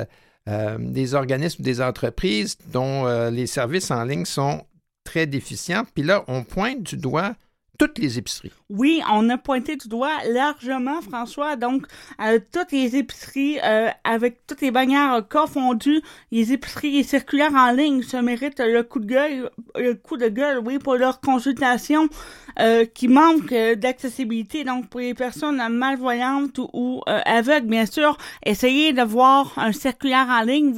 [0.50, 4.66] euh, des organismes, des entreprises dont euh, les services en ligne sont
[5.04, 5.84] très déficient.
[5.94, 7.36] Puis là, on pointe du doigt
[7.98, 8.52] les épiceries.
[8.70, 11.56] Oui, on a pointé du doigt largement, François.
[11.56, 11.86] Donc,
[12.22, 18.02] euh, toutes les épiceries, euh, avec toutes les bannières confondues, les épiceries circulaires en ligne
[18.02, 22.10] se méritent le coup de gueule, le coup de gueule, oui, pour leur consultation
[22.60, 24.64] euh, qui manque d'accessibilité.
[24.64, 30.42] Donc, pour les personnes malvoyantes ou, aveugles, bien sûr, essayez de voir un circulaire en
[30.42, 30.74] ligne.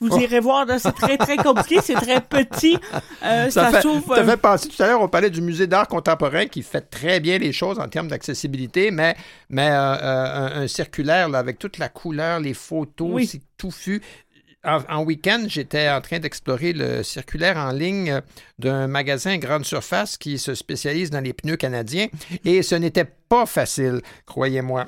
[0.00, 0.18] Vous Oh.
[0.20, 2.78] irez voir, c'est très, très compliqué, c'est très petit.
[3.24, 5.88] Euh, ça fait, ça euh, fait penser, tout à l'heure, on parlait du musée d'art
[5.88, 9.16] contemporain qui fait très bien les choses en termes d'accessibilité, mais,
[9.48, 13.26] mais euh, euh, un, un circulaire là, avec toute la couleur, les photos, Oui.
[13.26, 14.02] c'est touffu.
[14.64, 18.20] En, en week-end, j'étais en train d'explorer le circulaire en ligne
[18.58, 22.08] d'un magasin grande surface qui se spécialise dans les pneus canadiens
[22.44, 24.86] et ce n'était pas facile, croyez-moi.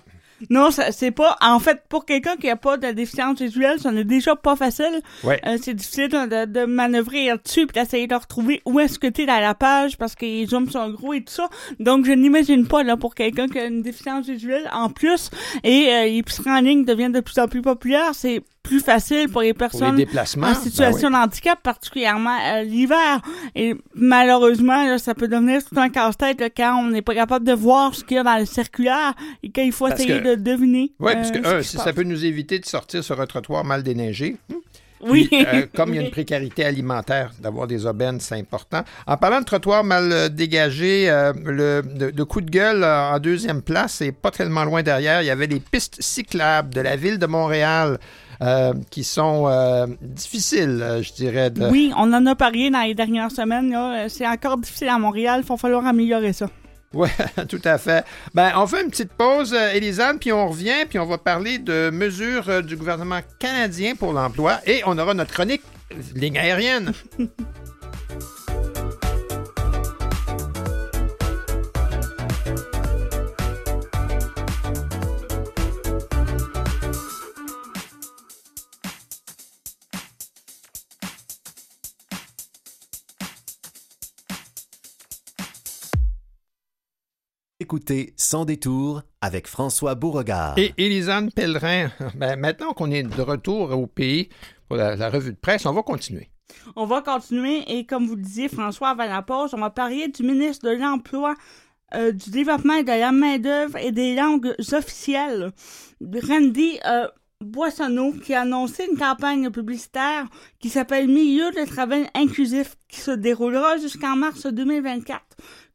[0.50, 1.36] Non, c'est pas.
[1.40, 5.00] En fait, pour quelqu'un qui a pas de déficience visuelle, ça n'est déjà pas facile.
[5.24, 5.40] Ouais.
[5.46, 9.26] Euh, c'est difficile de, de manœuvrer là-dessus puis d'essayer de retrouver où est-ce que t'es
[9.26, 11.48] dans la page parce que les zooms sont gros et tout ça.
[11.80, 15.30] Donc, je n'imagine pas là pour quelqu'un qui a une déficience visuelle en plus
[15.64, 18.14] et euh, les épiceries en ligne deviennent de plus en plus populaires.
[18.14, 20.46] C'est plus facile pour les Pour les personnes déplacements.
[20.46, 23.20] en ben situation de handicap, particulièrement euh, l'hiver.
[23.54, 27.52] Et malheureusement, là, ça peut devenir tout un casse-tête quand on n'est pas capable de
[27.52, 30.30] voir ce qu'il y a dans le circulaire et quand il faut Parce essayer que-
[30.30, 30.92] de deviner.
[31.00, 33.26] Oui, euh, parce que, ce un, si ça peut nous éviter de sortir sur un
[33.26, 34.36] trottoir mal déneigé,
[35.00, 35.28] Oui.
[35.30, 38.82] Puis, euh, comme il y a une précarité alimentaire, d'avoir des aubaines, c'est important.
[39.06, 41.82] En parlant de trottoir mal euh, dégagé, euh, le,
[42.16, 45.30] le coup de gueule euh, en deuxième place, et pas tellement loin derrière, il y
[45.30, 47.98] avait les pistes cyclables de la ville de Montréal
[48.40, 51.50] euh, qui sont euh, difficiles, euh, je dirais.
[51.50, 51.68] De...
[51.68, 53.74] Oui, on en a parlé dans les dernières semaines.
[54.08, 55.40] C'est encore difficile à Montréal.
[55.42, 56.48] Il va falloir améliorer ça.
[56.94, 57.08] Oui,
[57.48, 58.04] tout à fait.
[58.34, 61.90] Ben, on fait une petite pause, Élisane, puis on revient, puis on va parler de
[61.90, 65.62] mesures du gouvernement canadien pour l'emploi, et on aura notre chronique
[66.14, 66.92] ligne aérienne.
[87.68, 90.56] Écoutez Sans détour avec François Beauregard.
[90.56, 94.30] Et Élisane Pellerin, ben, maintenant qu'on est de retour au pays
[94.68, 96.30] pour la, la revue de presse, on va continuer.
[96.76, 100.08] On va continuer et comme vous le disiez, François, avant la pause, on va parler
[100.08, 101.34] du ministre de l'Emploi,
[101.94, 105.52] euh, du développement et de la main-d'œuvre et des langues officielles,
[106.00, 107.06] Randy euh,
[107.44, 110.26] Boissonneau, qui a annoncé une campagne publicitaire
[110.58, 115.20] qui s'appelle Milieu de travail inclusif, qui se déroulera jusqu'en mars 2024.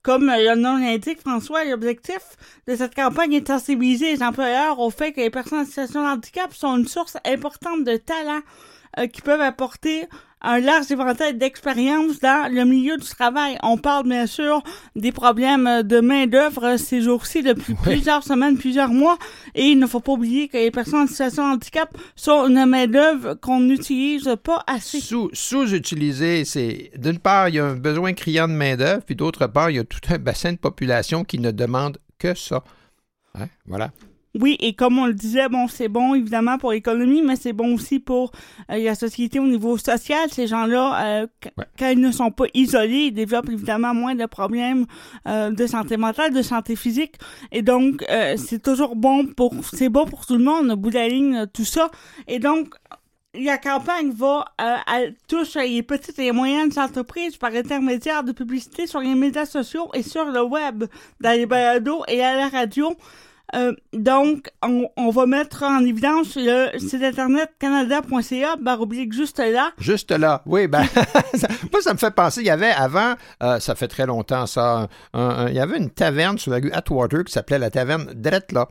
[0.04, 2.20] Comme euh, le nom l'indique, François, l'objectif
[2.68, 6.02] de cette campagne est de sensibiliser les employeurs au fait que les personnes en situation
[6.04, 8.42] de handicap sont une source importante de talent
[9.00, 10.06] euh, qui peuvent apporter
[10.44, 13.58] un large éventail d'expérience dans le milieu du travail.
[13.64, 14.62] On parle bien sûr
[14.96, 19.18] des problèmes de main-d'œuvre ces jours-ci depuis plusieurs semaines, plusieurs mois,
[19.56, 22.66] et il ne faut pas oublier que les personnes en situation de handicap sont une
[22.66, 25.00] main-d'œuvre qu'on n'utilise pas assez.
[25.00, 29.48] Sous, sous-utilisé, c'est d'une part, il y a un besoin criant de main-d'œuvre, puis d'autre
[29.48, 32.64] part, il y a tout un bassin de population qui ne demande que ça.
[33.36, 33.48] Hein?
[33.66, 33.92] Voilà.
[34.40, 37.76] Oui, et comme on le disait, bon, c'est bon évidemment pour l'économie, mais c'est bon
[37.76, 38.32] aussi pour
[38.72, 40.28] euh, la société au niveau social.
[40.32, 41.28] Ces gens-là, euh,
[41.58, 41.66] Ouais.
[41.78, 44.86] quand ils ne sont pas isolés, ils développent évidemment moins de problèmes
[45.28, 47.16] euh, de santé mentale, de santé physique.
[47.52, 48.04] Et donc,
[48.38, 51.46] c'est toujours bon pour, c'est bon pour tout le monde, au bout de la ligne,
[51.54, 51.92] tout ça.
[52.28, 52.74] Et donc,
[53.36, 58.32] la campagne va euh, elle touche les petites et les moyennes entreprises par intermédiaire de
[58.32, 60.84] publicité sur les médias sociaux et sur le web,
[61.20, 62.96] dans les balados et à la radio.
[63.56, 69.38] Euh, donc, on, on va mettre en évidence le site internet canada.ca, barre oblique juste
[69.40, 69.72] là.
[69.78, 70.42] Juste là.
[70.48, 70.84] Oui, ben,
[71.36, 73.14] ça- moi, ça me fait penser, il y avait avant,
[73.44, 76.58] euh, ça fait très longtemps ça, un- un- il y avait une taverne sur la
[76.58, 78.68] rue Atwater qui s'appelait la taverne Drette là.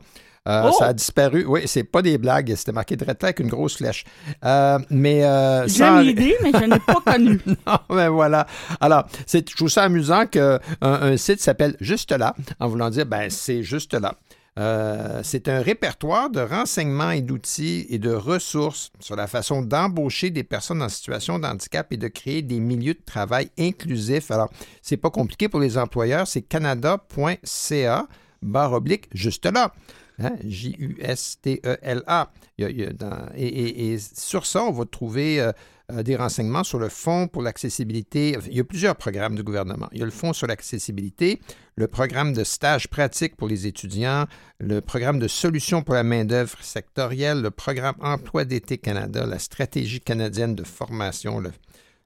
[0.49, 0.75] Euh, Oh!
[0.77, 1.45] Ça a disparu.
[1.47, 2.53] Oui, c'est pas des blagues.
[2.57, 4.03] C'était marqué Drette là avec une grosse flèche.
[4.43, 7.39] Euh, mais euh, sans- J'ai une idée, mais je n'ai pas connu.
[7.45, 8.45] non, ben voilà.
[8.81, 13.05] Alors, c'est, je trouve ça amusant qu'un un site s'appelle Juste là, en voulant dire,
[13.05, 14.15] ben, c'est juste là.
[14.59, 20.29] Euh, c'est un répertoire de renseignements et d'outils et de ressources sur la façon d'embaucher
[20.29, 24.29] des personnes en situation de handicap et de créer des milieux de travail inclusifs.
[24.29, 24.51] Alors,
[24.81, 28.07] c'est pas compliqué pour les employeurs, c'est canada.ca
[28.43, 29.73] barre oblique juste là.
[30.19, 30.35] Hein?
[30.43, 32.31] J-U-S-T-E-L-A.
[32.59, 35.51] Et sur ça, on va trouver euh,
[35.91, 38.37] euh, des renseignements sur le Fonds pour l'accessibilité.
[38.47, 39.89] Il y a plusieurs programmes du gouvernement.
[39.91, 41.41] Il y a le Fonds sur l'accessibilité,
[41.75, 44.25] le programme de stage pratique pour les étudiants,
[44.59, 49.99] le programme de solutions pour la main-d'œuvre sectorielle, le programme Emploi d'été Canada, la stratégie
[49.99, 51.51] canadienne de formation, le,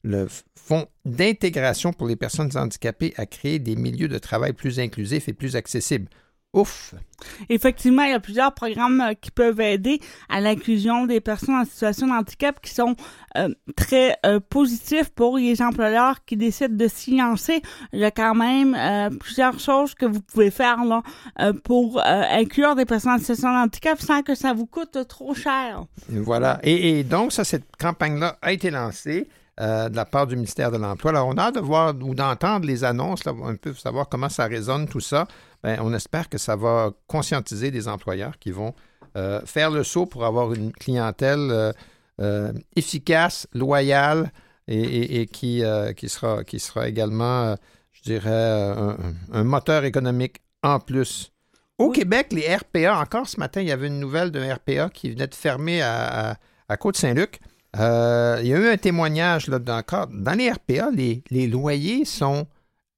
[0.04, 5.30] le Fonds d'intégration pour les personnes handicapées a créé des milieux de travail plus inclusifs
[5.30, 6.10] et plus accessibles.
[6.58, 6.96] Ouf!
[7.50, 10.00] Effectivement, il y a plusieurs programmes euh, qui peuvent aider
[10.30, 12.96] à l'inclusion des personnes en situation de handicap qui sont
[13.38, 17.62] euh, très euh, positifs pour les employeurs qui décident de s'y lancer.
[17.94, 21.04] Il y a quand même euh, plusieurs choses que vous pouvez faire là,
[21.64, 25.84] pour inclure des personnes en situation de handicap sans que ça vous coûte trop cher.
[26.10, 26.60] Voilà.
[26.64, 29.28] Et, et donc, ça, cette campagne-là a été lancée
[29.60, 31.12] euh, de la part du ministère de l'Emploi.
[31.12, 34.30] Alors, on a hâte de voir ou d'entendre les annonces, là, un peu savoir comment
[34.30, 35.28] ça résonne, tout ça.
[35.64, 38.74] Ben, on espère que ça va conscientiser des employeurs qui vont
[39.16, 41.72] euh, faire le saut pour avoir une clientèle euh,
[42.22, 44.32] euh, efficace, loyale
[44.68, 45.64] et, et- et qui,
[45.96, 47.56] qui, sera, qui sera également,
[47.92, 48.98] je dirais, un,
[49.34, 51.32] un moteur économique en plus.
[51.78, 51.96] Au Oui.
[51.96, 55.28] Québec, les RPA, encore ce matin, il y avait une nouvelle d'un RPA qui venait
[55.28, 56.36] de fermer à, à-
[56.70, 57.40] à Côte-Saint-Luc.
[57.80, 60.08] Euh, il y a eu un témoignage là, encore.
[60.08, 62.48] Dans les RPA, les, les loyers sont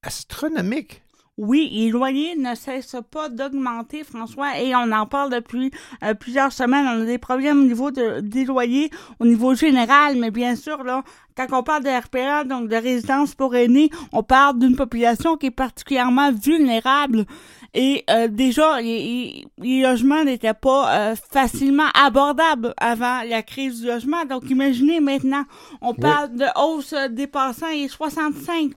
[0.02, 1.02] astronomiques.
[1.38, 5.70] Oui, les loyers ne cessent pas d'augmenter, François, et on en parle depuis
[6.04, 6.86] euh, plusieurs semaines.
[6.86, 10.82] On a des problèmes au niveau de, des loyers, au niveau général, mais bien sûr,
[10.84, 11.02] là,
[11.36, 15.46] quand on parle de RPA, donc de résidence pour aînés, on parle d'une population qui
[15.46, 17.24] est particulièrement vulnérable.
[17.72, 23.86] Et euh, déjà, les, les logements n'étaient pas euh, facilement abordables avant la crise du
[23.86, 24.26] logement.
[24.26, 25.44] Donc, imaginez maintenant,
[25.80, 28.72] on parle de hausse dépassant les 65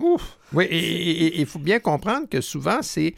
[0.00, 0.38] Ouf!
[0.54, 3.14] Oui, et il faut bien comprendre que souvent, c'est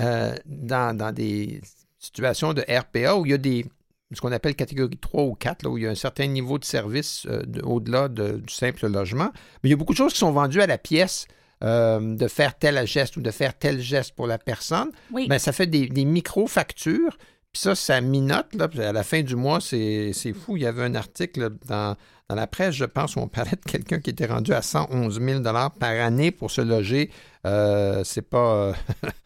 [0.00, 1.60] euh, dans, dans des
[1.98, 3.64] situations de RPA où il y a des
[4.12, 6.58] ce qu'on appelle catégorie 3 ou 4, là, où il y a un certain niveau
[6.58, 9.30] de service euh, de- au-delà de- du simple logement.
[9.62, 11.26] Mais il y a beaucoup de choses qui sont vendues à la pièce.
[11.62, 15.26] euh, de faire tel geste ou de faire tel geste pour la personne, Oui.
[15.28, 17.16] ben, ça fait des, des micro-factures.
[17.54, 18.52] Puis ça, ça minote.
[18.54, 20.56] Là, à la fin du mois, c'est fou.
[20.56, 21.96] Il y avait un article dans,
[22.28, 25.20] dans la presse, je pense, où on parlait de quelqu'un qui était rendu à 111
[25.20, 27.12] 000 par année pour se loger.
[27.46, 28.54] Euh, c'est pas...
[28.54, 28.72] euh,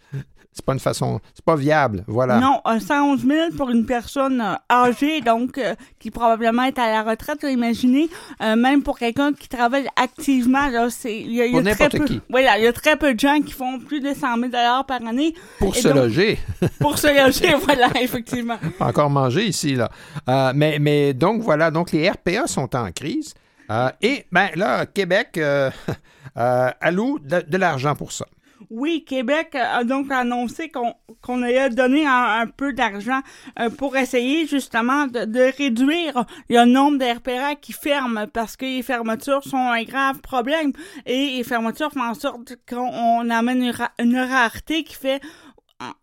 [0.58, 1.20] c'est pas une façon...
[1.34, 2.02] C'est pas viable.
[2.08, 2.38] Voilà.
[2.40, 6.90] Non, euh, 111 000 pour une personne euh, âgée, donc euh, qui probablement est à
[6.90, 8.08] la retraite, là, imaginez.
[8.42, 12.04] Euh, même pour quelqu'un qui travaille activement, là, c'est il y a, y très peu.
[12.04, 12.20] qui.
[12.28, 15.06] Voilà, il y a très peu de gens qui font plus de 100 000 par
[15.06, 16.38] année Pour se donc- loger.
[16.80, 17.54] pour se loger.
[17.64, 18.58] voilà, effectivement.
[18.80, 19.88] encore mangé ici, là.
[20.28, 21.70] Euh, mais, mais donc, voilà.
[21.70, 23.34] Donc, les RPA sont en crise.
[23.70, 25.70] Euh, et, ben là, Québec euh,
[26.36, 28.26] euh, alloue de, de l'argent pour ça.
[28.70, 33.20] Oui, Québec a donc annoncé qu'on qu'on allait donner un, peu d'argent
[33.58, 38.82] euh, pour essayer justement de, de réduire le nombre d'RPA qui ferment parce que les
[38.82, 40.72] fermetures sont un grave problème.
[41.06, 45.20] Et les fermetures font en sorte qu'on on amène une, ra- une rareté qui fait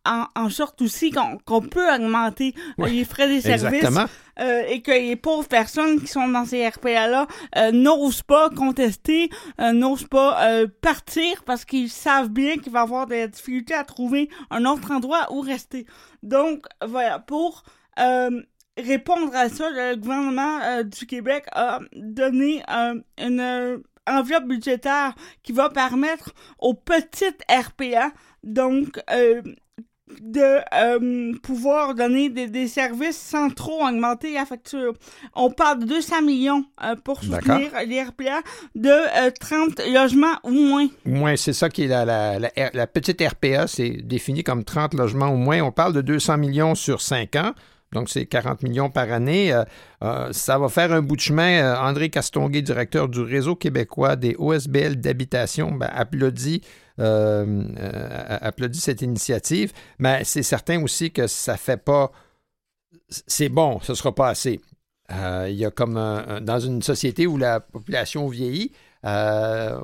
[0.06, 3.86] en, sorte aussi qu'on peut augmenter euh, Ouais, les frais des services
[4.40, 9.30] euh, et que les pauvres personnes qui sont dans ces RPA-là euh, n'osent pas contester,
[9.60, 13.84] euh, n'osent pas partir parce qu'ils savent bien qu'il va y avoir des difficultés à
[13.84, 15.86] trouver un autre endroit où rester.
[16.24, 17.64] Donc, voilà, pour
[18.78, 22.64] répondre à ça, le gouvernement du Québec a donné
[23.18, 28.12] une enveloppe budgétaire qui va permettre aux petites RPA,
[28.44, 29.42] donc euh,
[30.22, 34.93] de euh, pouvoir donner des, des services sans trop augmenter la facture.
[35.34, 38.41] On parle de 200 millions euh, pour soutenir les RPA
[38.76, 40.88] de euh, 30 logements ou moins.
[41.06, 44.64] Au moins, c'est ça qui est la, la, la, la petite RPA, c'est défini comme
[44.64, 45.62] 30 logements au moins.
[45.62, 47.53] On parle de 200 millions sur 5 ans.
[47.95, 49.53] Donc, c'est 40 millions par année.
[49.53, 49.64] Euh,
[50.03, 51.64] euh, ça va faire un bout de chemin.
[51.64, 56.62] Euh, André Castonguay, directeur du Réseau québécois des OSBL d'habitation, ben, applaudit,
[57.00, 59.74] euh, euh, applaudit cette initiative.
[60.00, 62.12] Mais c'est certain aussi que ça fait pas...
[63.10, 64.60] C'est bon, ce sera pas assez.
[65.12, 68.72] Euh, il y a comme un- dans une société où la population vieillit,
[69.06, 69.80] euh,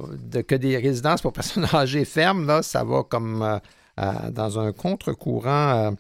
[0.48, 3.60] que des résidences pour personnes âgées ferment, là, ça va comme
[4.32, 5.94] dans un contre-courant,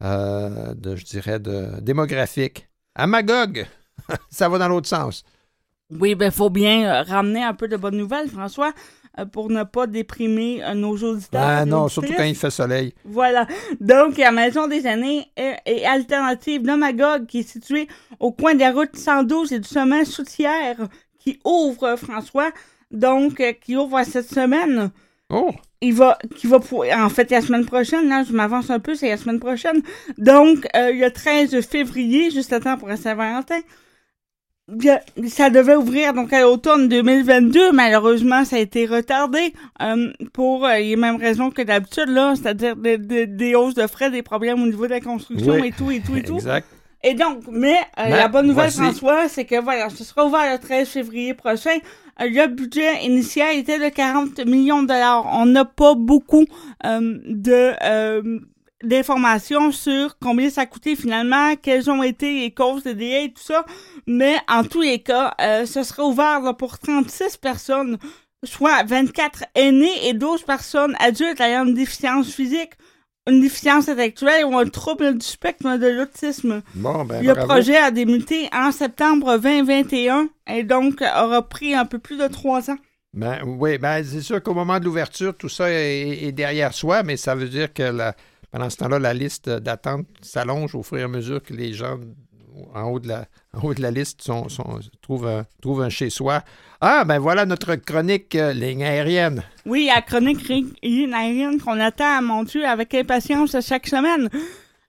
[0.00, 2.68] de, je dirais, de, démographique.
[2.94, 3.66] À Magog,
[4.30, 5.24] ça va dans l'autre sens.
[5.90, 8.72] Oui, ben faut bien ramener un peu de bonnes nouvelles, François,
[9.26, 11.40] pour ne pas déprimer euh, nos auditeurs.
[11.42, 12.94] Ah non, surtout quand il fait soleil.
[13.04, 13.46] Voilà.
[13.80, 17.88] Donc, la Maison des années et, et alternative de Magog, qui est située
[18.20, 20.76] au coin de la route 112 et du chemin Soutière,
[21.18, 22.50] qui ouvre, euh, François,
[22.90, 24.90] donc, euh, qui ouvre cette semaine.
[25.30, 25.52] Oh,
[25.82, 28.94] Il va, qui va pour, en fait, la semaine prochaine, là, je m'avance un peu,
[28.94, 29.82] c'est la semaine prochaine.
[30.16, 33.60] Donc, euh, le 13 février, juste à temps pour la Saint-Valentin.
[35.28, 37.72] Ça devait ouvrir donc à l'automne 2022.
[37.72, 42.76] Malheureusement, ça a été retardé euh, pour euh, les mêmes raisons que d'habitude, là, c'est-à-dire
[42.76, 45.68] des, des, des hausses de frais, des problèmes au niveau de la construction Oui.
[45.68, 46.34] et tout, et tout, et tout.
[46.36, 46.66] exact.
[47.02, 48.80] Et donc, mais euh, Mais, la bonne nouvelle, voici.
[48.98, 51.76] François, c'est que voilà, ce sera ouvert le 13 février prochain.
[52.20, 55.24] Euh, Le budget initial était de 40 millions de dollars.
[55.32, 56.44] On n'a pas beaucoup
[56.84, 58.40] euh, de euh,
[58.84, 63.32] d'informations sur combien ça a coûté finalement, quelles ont été les causes des délais et
[63.32, 63.64] tout ça.
[64.06, 67.98] Mais en tous les cas, euh, ce sera ouvert là, pour 36 personnes,
[68.44, 72.72] soit 24 aînés et 12 personnes adultes ayant une déficience physique,
[73.28, 76.62] une déficience intellectuelle ou un trouble du spectre de l'autisme.
[76.74, 77.48] Bon, ben, Le bravo.
[77.48, 82.70] projet a débuté en septembre 2021 et donc aura pris un peu plus de trois
[82.70, 82.78] ans.
[83.12, 87.02] Ben, oui, ben, c'est sûr qu'au moment de l'ouverture, tout ça est, est derrière soi,
[87.02, 88.14] mais ça veut dire que la-
[88.50, 91.98] pendant ce temps-là, la liste d'attente s'allonge au fur et à mesure que les gens
[92.74, 95.88] en haut de la, en haut de la liste sont, sont- trouvent, un, trouvent un
[95.88, 96.42] chez-soi.
[96.80, 99.42] Ah, ben voilà notre chronique euh, ligne aérienne.
[99.66, 104.28] Oui, la chronique ligne aérienne qu'on attend, mon Dieu, avec impatience chaque semaine.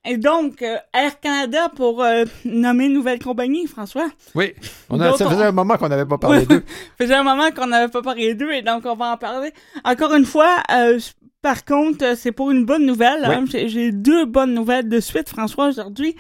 [0.06, 4.10] Et donc, euh, Air Canada pour euh, nommer une nouvelle compagnie, François?
[4.34, 4.54] Oui,
[4.90, 6.64] on a, ça faisait un moment qu'on n'avait pas parlé Oui, d'eux.
[6.98, 9.52] faisait un moment qu'on n'avait pas parlé d'eux et donc on va en parler.
[9.84, 10.98] Encore une fois, euh,
[11.42, 13.24] par contre, euh, c'est pour une bonne nouvelle.
[13.26, 13.46] hein.
[13.52, 16.16] J'ai- deux bonnes nouvelles de suite, François, aujourd'hui.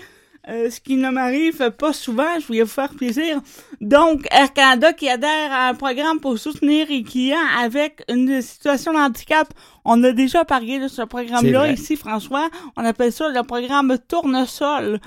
[0.48, 3.42] Euh, ce qui ne m'arrive pas souvent, je voulais vous faire plaisir.
[3.82, 8.94] Donc, Air Canada qui adhère à un programme pour soutenir les clients avec une situation
[8.94, 9.48] de handicap.
[9.86, 12.50] On a déjà parlé de ce programme-là ici, François.
[12.78, 15.00] On appelle ça le programme Tournesol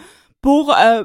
[0.43, 1.03] pour euh,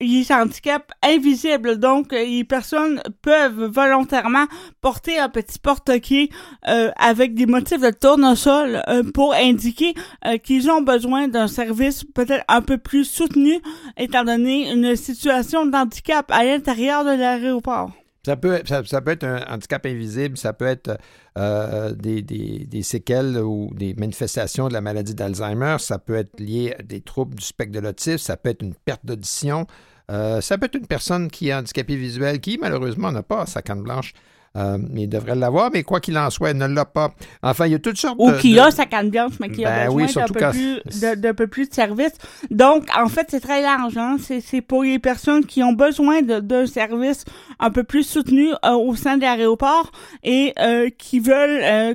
[0.00, 1.78] les handicaps invisibles.
[1.78, 4.46] Donc, euh, les personnes peuvent volontairement
[4.80, 6.30] porter un petit porte-clés
[6.68, 9.94] euh, avec des motifs de tournesol euh, pour indiquer
[10.26, 13.60] euh, qu'ils ont besoin d'un service peut-être un peu plus soutenu,
[13.96, 17.90] étant donné une situation d'handicap à l'intérieur de l'aéroport.
[18.26, 20.98] Ça peut, ça, peut être un handicap invisible, ça peut être
[21.38, 26.38] euh, des, des- des séquelles ou des manifestations de la maladie d'Alzheimer, ça peut être
[26.38, 29.66] lié à des troubles du spectre de l'autisme, ça peut être une perte d'audition,
[30.10, 33.62] euh, ça peut être une personne qui est handicapée visuelle, qui malheureusement n'a pas sa
[33.62, 34.12] canne blanche,
[34.56, 37.14] euh, mais devrait l'avoir, mais quoi qu'il en soit, elle ne l'a pas.
[37.42, 38.36] Enfin, il y a toutes sortes Ou de...
[38.38, 40.52] qui de- a sa canne blanche, mais qui a Ben besoin oui, d'un peu, quand-
[41.16, 42.12] de- peu plus de service.
[42.50, 43.96] Donc, en fait, c'est très large.
[43.96, 44.16] Hein?
[44.40, 47.24] C'est, pour les personnes qui ont besoin d'un service
[47.60, 49.92] un peu plus soutenu euh, au sein de l'aéroport
[50.24, 51.94] et euh, qui veulent euh,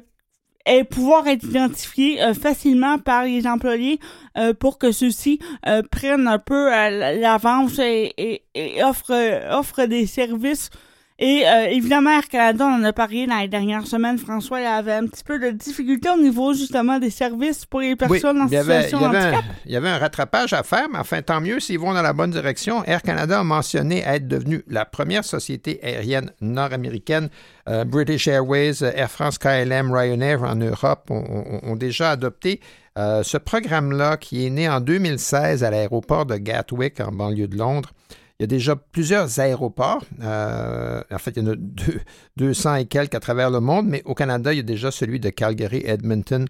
[0.67, 3.99] et pouvoir être identifiés euh, facilement par les employés
[4.37, 9.13] euh, pour que ceux-ci euh, prennent un peu l'avance et, et, et offrent,
[9.51, 10.69] offrent des services.
[11.17, 14.65] Et euh, évidemment, Air Canada, on en a parlé dans les dernières semaines, François, il
[14.65, 18.41] avait un petit peu de difficulté au niveau justement des services pour les Oui, personnes
[18.41, 19.45] en il y, avait, situation il, y de avait un, handicap.
[19.65, 22.11] il y avait un rattrapage à faire, mais enfin, tant mieux s'ils vont dans la
[22.11, 22.83] bonne direction.
[22.83, 27.29] Air Canada a mentionné être devenu la première société aérienne nord-américaine.
[27.69, 32.59] Euh, British Airways, Air France, KLM, Ryanair en Europe ont déjà adopté
[32.97, 37.57] euh, ce programme-là qui est né en 2016 à l'aéroport de Gatwick, en banlieue de
[37.57, 37.91] Londres.
[38.39, 40.03] Il y a déjà plusieurs aéroports.
[40.21, 42.01] euh, en fait, il y en a deux-
[42.37, 45.19] 200 et quelques à travers le monde, mais au Canada, il y a déjà celui
[45.21, 46.45] de Calgary, Edmonton,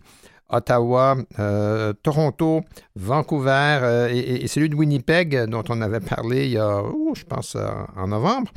[0.50, 2.62] Ottawa, euh, Toronto,
[2.96, 7.24] Vancouver euh, et, celui de Winnipeg dont on avait parlé il y a, oh, je
[7.24, 7.56] pense,
[7.96, 8.52] en novembre.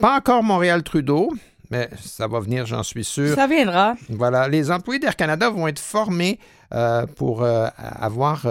[0.00, 1.32] Pas encore Montréal-Trudeau,
[1.70, 3.34] mais ça va venir, j'en suis sûr.
[3.34, 3.94] Ça viendra.
[4.10, 6.38] Voilà, les employés d'Air Canada vont être formés
[6.72, 8.46] euh, pour avoir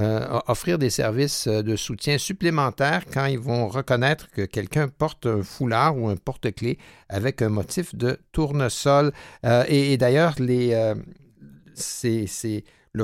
[0.00, 5.26] euh, offrir des services euh, de soutien supplémentaires quand ils vont reconnaître que quelqu'un porte
[5.26, 6.78] un foulard ou un porte-clés
[7.08, 9.12] avec un motif de tournesol.
[9.46, 10.96] Euh, et d'ailleurs, le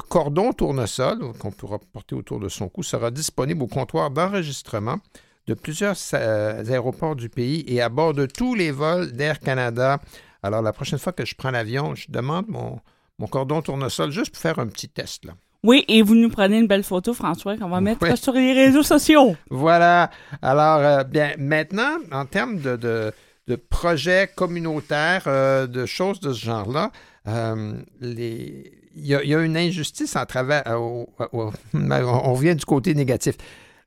[0.00, 4.98] cordon tournesol qu'on pourra porter autour de son cou sera disponible au comptoir d'enregistrement
[5.46, 10.00] de plusieurs aéroports du pays et à bord de tous les vols d'Air Canada.
[10.42, 12.80] Alors, la prochaine fois que je prends l'avion, je demande mon,
[13.20, 15.28] mon cordon tournesol juste pour faire un petit test.
[15.62, 18.82] Oui, et vous nous prenez une belle photo, François, qu'on va mettre sur les réseaux
[18.82, 19.36] sociaux.
[19.50, 20.10] Voilà.
[20.40, 23.12] Alors, euh, bien, maintenant, en termes de, de,
[23.46, 26.90] de projets communautaires, euh, de choses de ce genre-là,
[27.28, 30.62] euh, les- il y, a- il y a une injustice en travers.
[30.80, 33.36] au- au- on revient du côté négatif.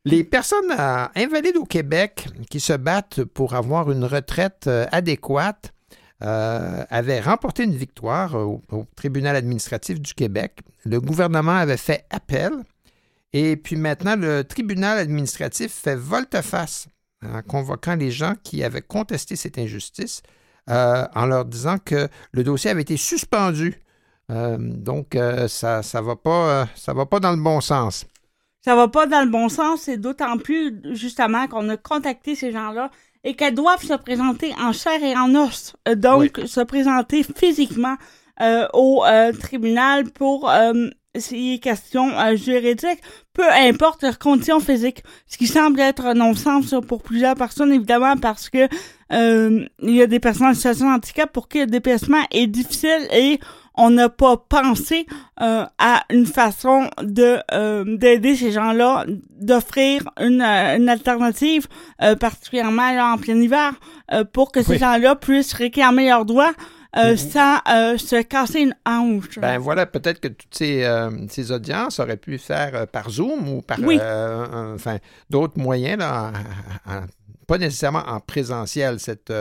[0.06, 0.72] Les personnes
[1.16, 5.74] invalides au Québec qui se battent pour avoir une retraite adéquate
[6.24, 8.62] euh, avaient remporté une victoire au,
[8.96, 10.60] tribunal administratif du Québec.
[10.86, 12.52] Le gouvernement avait fait appel
[13.34, 16.88] et puis maintenant, le tribunal administratif fait volte-face
[17.26, 20.22] en convoquant les gens qui avaient contesté cette injustice
[20.70, 23.82] euh, en leur disant que le dossier avait été suspendu.
[24.30, 25.18] Euh, donc,
[25.48, 28.06] ça ne va, pas, ça va pas dans le bon sens.
[28.64, 32.54] Ça va pas dans le bon sens, et d'autant plus, justement, qu'on a contacté ces
[32.54, 32.92] gens-là
[33.24, 35.74] et qu'elles doivent se présenter en chair et en os.
[35.88, 37.96] Euh, donc, se présenter physiquement
[38.42, 43.00] euh, au euh, tribunal pour euh, s'il est question euh, juridique,
[43.34, 45.04] peu importe leur condition physique.
[45.28, 48.68] Ce qui semble être un non-sens pour plusieurs personnes, évidemment, parce que
[49.12, 52.48] euh, il y a des personnes en situation de handicap pour qui le déplacement est
[52.48, 53.40] difficile et
[53.76, 55.06] on n'a pas pensé
[55.42, 59.06] euh, à une façon de euh, d'aider ces gens-là,
[59.40, 61.68] d'offrir une, euh, une alternative,
[62.02, 63.74] euh, particulièrement là, en plein hiver,
[64.34, 64.78] pour que ces Oui.
[64.80, 66.54] gens-là puissent réclamer leurs droits
[66.96, 67.18] euh, Mhm.
[67.18, 69.40] sans euh, se casser une hanche.
[69.40, 73.62] Ben voilà, peut-être que toutes ces, euh, ces audiences auraient pu faire par Zoom ou
[73.64, 74.00] par Oui.
[74.76, 74.98] enfin,
[75.28, 76.32] d'autres moyens, là,
[76.86, 77.06] en- en-
[77.48, 79.00] pas nécessairement en présentiel.
[79.00, 79.34] Cette,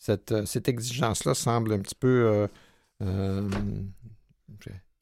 [0.00, 2.48] cette, cette exigence-là semble un petit peu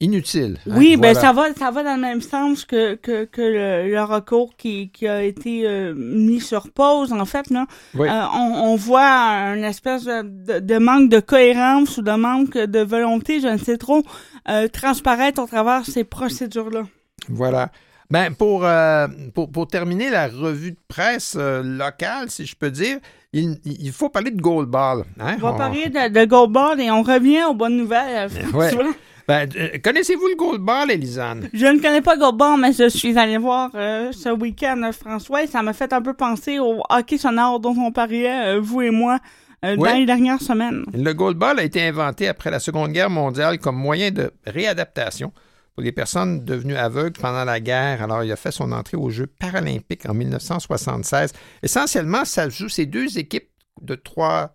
[0.00, 0.58] inutile.
[0.68, 1.20] hein, Oui, ben voilà.
[1.20, 4.90] ça va, ça va dans le même sens que, que, que le, le recours qui,
[4.90, 7.48] qui a été euh, mis sur pause, en fait.
[7.50, 7.66] Là.
[7.94, 8.08] Oui.
[8.08, 12.58] Euh, on, on voit un espèce de, de- de manque de cohérence ou de manque
[12.58, 14.02] de volonté, je ne sais trop,
[14.50, 16.82] euh, transparaître au travers ces procédures-là.
[17.28, 17.70] Voilà.
[18.14, 22.70] Ben, pour, euh, pour, pour terminer la revue de presse euh, locale, si je peux
[22.70, 22.98] dire,
[23.32, 25.02] il, il faut parler de Goldball.
[25.18, 25.34] Hein?
[25.38, 28.30] On va On- parler de, de Goldball et on revient aux bonnes nouvelles.
[28.30, 28.70] euh, Ouais.
[28.70, 28.92] François.
[29.26, 31.48] Ben, euh, Connaissez-vous le Goldball, Elisane?
[31.52, 35.46] Je ne connais pas Goldball, mais je suis allé voir euh, ce week-end François et
[35.48, 38.90] ça m'a fait un peu penser au hockey sonore dont on parlait, euh, vous et
[38.90, 39.18] moi,
[39.64, 39.76] Ouais.
[39.76, 40.84] dans les dernières semaines.
[40.92, 45.32] Le goalball a été inventé après la Seconde Guerre mondiale comme moyen de réadaptation
[45.74, 48.02] pour les personnes devenues aveugles pendant la guerre.
[48.02, 51.32] Alors, il a fait son entrée aux Jeux paralympiques en 1976.
[51.62, 54.54] Essentiellement, ça joue ces deux équipes de trois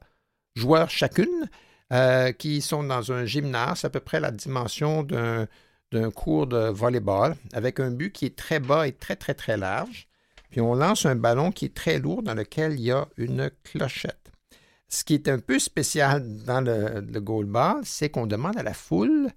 [0.56, 1.50] joueurs chacune
[1.92, 7.36] euh, qui sont dans un gymnase à peu près la dimension d'un cours de volleyball
[7.52, 10.08] avec un but qui est très bas et très, très, très large.
[10.52, 13.52] Puis on lance un ballon qui est très lourd dans lequel il y a une
[13.64, 14.32] clochette.
[14.88, 18.74] Ce qui est un peu spécial dans le, le goalball, c'est qu'on demande à la
[18.74, 19.30] foule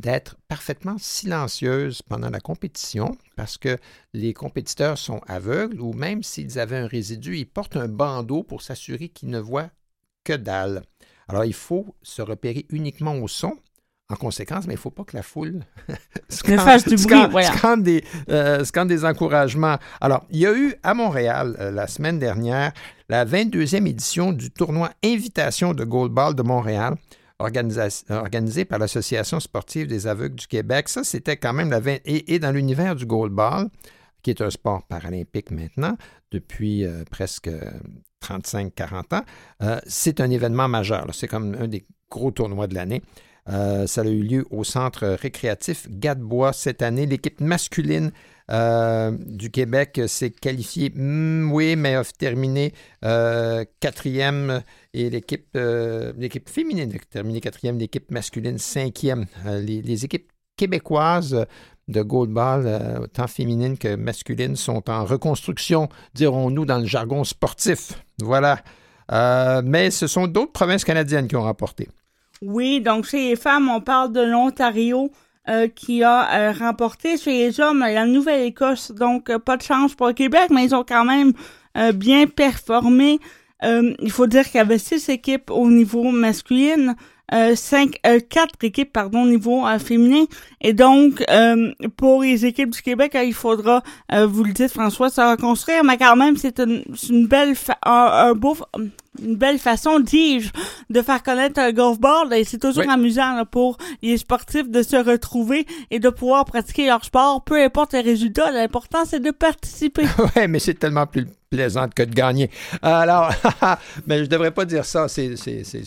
[0.00, 3.76] d'être parfaitement silencieuse pendant la compétition parce que
[4.12, 8.62] les compétiteurs sont aveugles ou même s'ils avaient un résidu, ils portent un bandeau pour
[8.62, 9.70] s'assurer qu'ils ne voient
[10.24, 10.82] que dalle.
[11.28, 13.56] Alors, il faut se repérer uniquement au son.
[14.12, 15.60] En conséquence, mais il ne faut pas que la foule
[16.48, 17.56] Ne fasse du bruit, scande- voilà.
[17.56, 19.78] scande des, euh, scande des encouragements.
[20.00, 22.72] Alors, il y a eu à Montréal euh, la semaine dernière
[23.08, 26.96] la 22e édition du tournoi Invitation de Goalball de Montréal,
[27.40, 30.88] organisé par l'Association sportive des aveugles du Québec.
[30.88, 31.98] Ça, c'était quand même la 20...
[32.04, 33.68] Et, et dans l'univers du goalball,
[34.22, 35.96] qui est un sport paralympique maintenant,
[36.30, 37.50] depuis euh, presque
[38.22, 39.24] 35-40 ans,
[39.62, 41.06] euh, c'est un événement majeur.
[41.12, 43.02] C'est comme un des gros tournois de l'année.
[43.48, 47.06] Euh, ça a eu lieu au centre récréatif Gadebois cette année.
[47.06, 48.12] L'équipe masculine
[48.50, 52.72] euh, du Québec s'est qualifiée, hmm, oui, mais a terminé
[53.04, 54.62] euh, quatrième
[54.92, 59.26] et l'équipe euh, l'équipe féminine a terminé quatrième, l'équipe masculine cinquième.
[59.46, 61.46] Les, équipes québécoises
[61.88, 67.92] de goalball, tant féminines que masculines, sont en reconstruction, dirons-nous, dans le jargon sportif.
[68.20, 68.58] Voilà.
[69.62, 71.88] Mais ce sont d'autres provinces canadiennes qui ont remporté.
[72.42, 75.10] Oui, donc chez les femmes, on parle de l'Ontario
[75.50, 77.16] euh, qui a euh, remporté.
[77.16, 80.74] Chez les hommes, la Nouvelle-Écosse, donc euh, pas de chance pour le Québec, mais ils
[80.76, 81.32] ont quand même
[81.94, 83.18] bien performé.
[83.62, 86.94] Il faut dire qu'il y avait six équipes au niveau masculin,
[87.32, 90.24] euh, cinq, quatre équipes pardon au niveau féminin,
[90.60, 91.22] et donc
[91.96, 93.82] pour les équipes du Québec, il faudra,
[94.12, 97.54] vous le dites François, se reconstruire, mais quand même c'est une, belle,
[97.84, 98.56] un beau,
[99.20, 100.50] une belle façon, dis-je,
[100.88, 102.92] de faire connaître un golfboard et c'est toujours Oui.
[102.92, 107.60] amusant là, pour les sportifs de se retrouver et de pouvoir pratiquer leur sport, peu
[107.62, 108.50] importe les résultats.
[108.52, 110.04] L'important, c'est de participer.
[110.36, 112.50] Oui, mais c'est tellement plus plaisant que de gagner.
[112.82, 113.32] Alors,
[114.06, 115.34] mais je ne devrais pas dire ça, c'est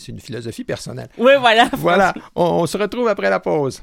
[0.08, 1.08] une philosophie personnelle.
[1.16, 1.68] oui, voilà.
[1.72, 3.82] Voilà, on, on se retrouve après la pause.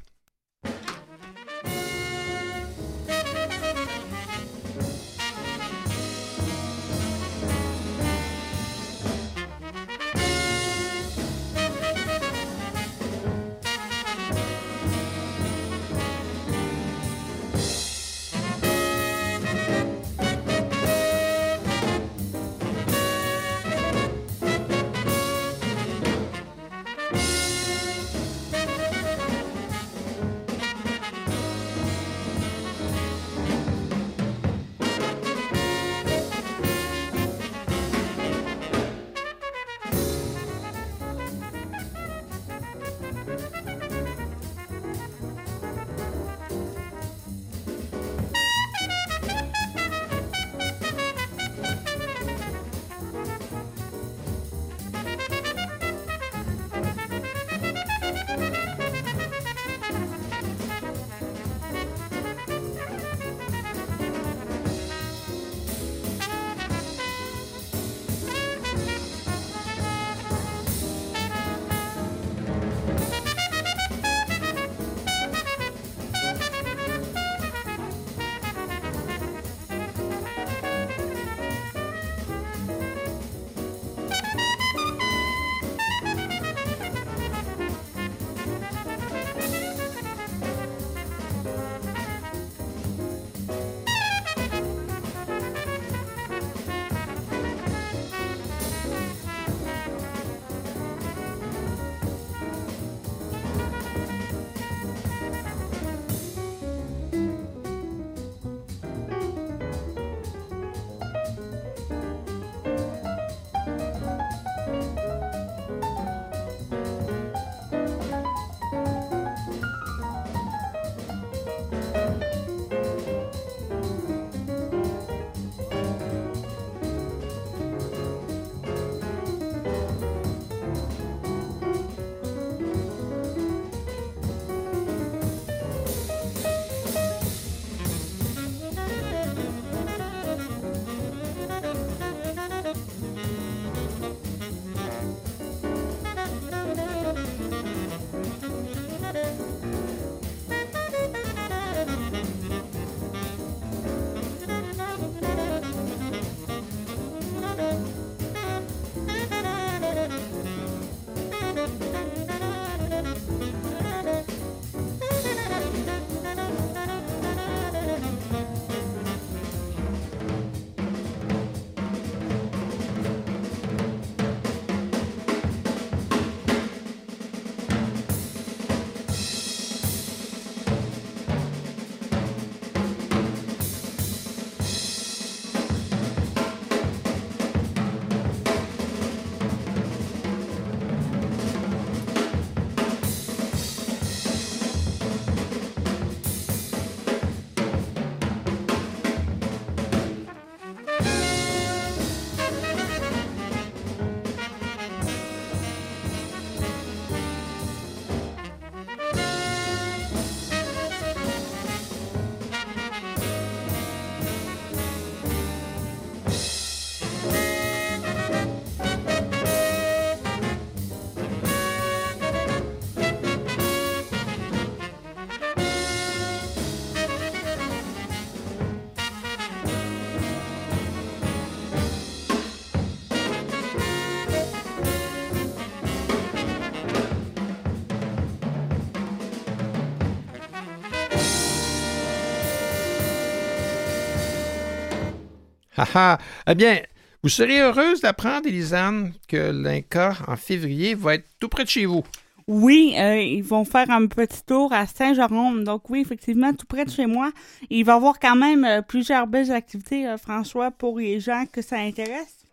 [245.78, 246.18] Ah ah!
[246.48, 246.82] Eh bien,
[247.24, 251.86] vous serez heureuse d'apprendre, Elisane, que l'Inca, en février, va être tout près de chez
[251.86, 252.04] vous.
[252.48, 255.64] Oui, euh, ils vont faire un petit tour à Saint-Jérôme.
[255.64, 257.32] Donc oui, effectivement, tout près de chez moi.
[257.70, 261.46] Il va y avoir quand même euh, plusieurs belles activités, euh, François, pour les gens
[261.52, 262.44] que ça intéresse.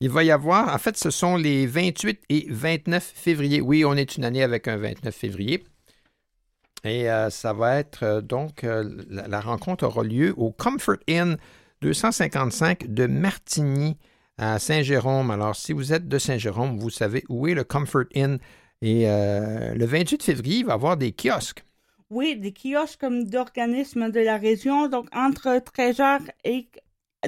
[0.00, 3.60] Il va y avoir, en fait, ce sont les 28 et 29 février.
[3.60, 5.62] Oui, on est une année avec un 29 février.
[6.84, 11.36] Et ça va être donc, la, la rencontre aura lieu au Comfort Inn
[11.82, 13.96] 255 de Martigny
[14.38, 15.30] à Saint-Jérôme.
[15.30, 18.38] Alors, si vous êtes de Saint-Jérôme, vous savez où est le Comfort Inn.
[18.80, 21.64] Et euh, le 28 février, il va y avoir des kiosques.
[22.08, 26.68] Oui, des kiosques d'organismes de la région, donc entre 13h et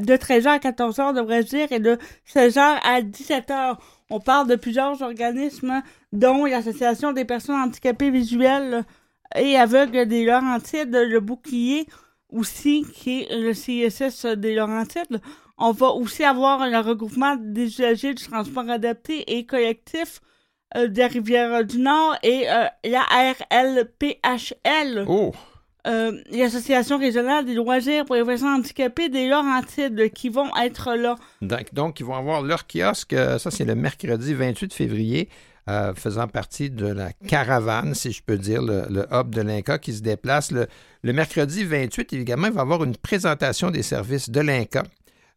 [0.00, 1.98] de 13h à 14h, devrais-je dire, et de
[2.32, 3.76] 16h à 17h.
[4.10, 5.82] On parle de plusieurs organismes,
[6.12, 8.84] dont l'Association des personnes handicapées visuelles
[9.36, 11.86] et aveugles des Laurentides, le Bouclier
[12.34, 15.20] aussi, qui est le CSS des Laurentides.
[15.58, 20.20] On va aussi avoir le regroupement des usagers du transport adapté et collectif
[20.76, 23.02] euh, des Rivières-du-Nord et euh, la
[23.92, 25.32] RLPHL, Oh!
[25.86, 31.16] euh, l'Association régionale des loisirs pour les personnes handicapées des Laurentides, qui vont être là.
[31.42, 33.12] Donc, donc, ils vont avoir leur kiosque.
[33.12, 35.28] euh, Ça, c'est le mercredi 28 février,
[35.68, 39.94] euh, faisant partie de la caravane, si je peux dire, le, hub de l'Inca qui
[39.94, 40.50] se déplace.
[40.50, 40.66] Le,
[41.12, 44.82] mercredi 28, évidemment, il va y avoir une présentation des services de l'Inca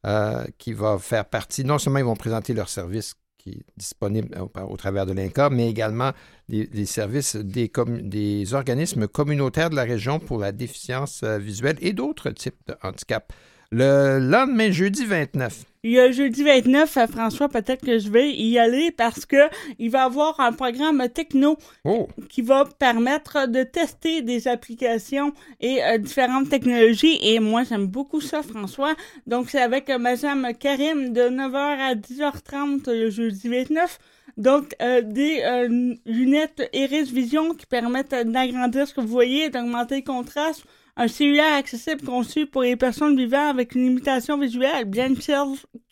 [0.05, 1.63] euh, qui va faire partie.
[1.63, 5.69] Non seulement ils vont présenter leurs services qui est disponible au, travers de l'INCA, mais
[5.69, 6.11] également
[6.49, 7.71] des services des,
[8.01, 12.75] des organismes communautaires de la région pour la déficience euh, visuelle et d'autres types de
[12.83, 13.31] handicap.
[13.71, 15.63] Le lendemain, jeudi 29.
[15.87, 19.47] Il y a jeudi 29, euh, François, peut-être que je vais y aller parce que
[19.79, 25.31] il va y avoir un programme techno Oh, qui va permettre de tester des applications
[25.61, 27.17] et euh, différentes technologies.
[27.21, 28.95] Et moi, j'aime beaucoup ça, François.
[29.27, 33.97] Donc, c'est avec euh, Madame Karim de 9h à 10h30 le jeudi 29.
[34.37, 39.97] Donc, euh, des euh, lunettes Iris Vision qui permettent d'agrandir ce que vous voyez, d'augmenter
[39.97, 40.63] le contraste.
[40.99, 45.09] Un cellulaire accessible conçu pour les personnes vivant avec une limitation visuelle, bien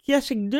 [0.05, 0.59] Classic 2.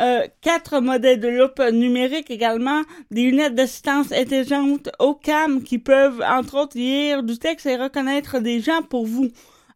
[0.00, 6.22] Euh, quatre modèles de loupe numérique également, des lunettes d'assistance intelligente au cam qui peuvent,
[6.26, 9.28] entre autres, lire du texte et reconnaître des gens pour vous.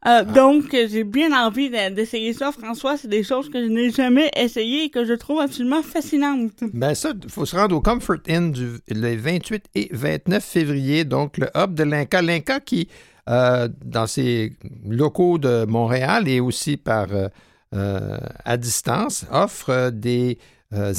[0.06, 2.96] Euh, Donc, euh, j'ai bien envie de- d'essayer ça, François.
[2.96, 6.52] C'est des choses que je n'ai jamais essayées et que je trouve absolument fascinantes.
[6.72, 11.04] ben ça, il faut se rendre au Comfort Inn du, les 28 et 29 février,
[11.04, 12.22] donc le hub de l'Inca.
[12.22, 12.88] L'Inca qui,
[13.28, 14.52] euh, dans ses
[14.86, 17.26] locaux de Montréal et aussi par euh,
[17.74, 20.38] euh, à distance, offre des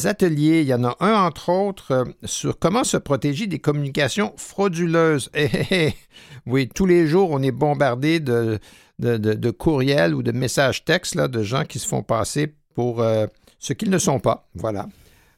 [0.03, 0.59] ateliers.
[0.59, 5.29] Il y en a un, entre autres, sur comment se protéger des communications frauduleuses.
[5.35, 5.93] Eh, eh, eh.
[6.45, 8.59] Oui, tous les jours, on est bombardé de,
[8.99, 13.01] de, courriels ou de messages textes là, de gens qui se font passer pour
[13.59, 14.49] ce qu'ils ne sont pas.
[14.55, 14.87] Voilà.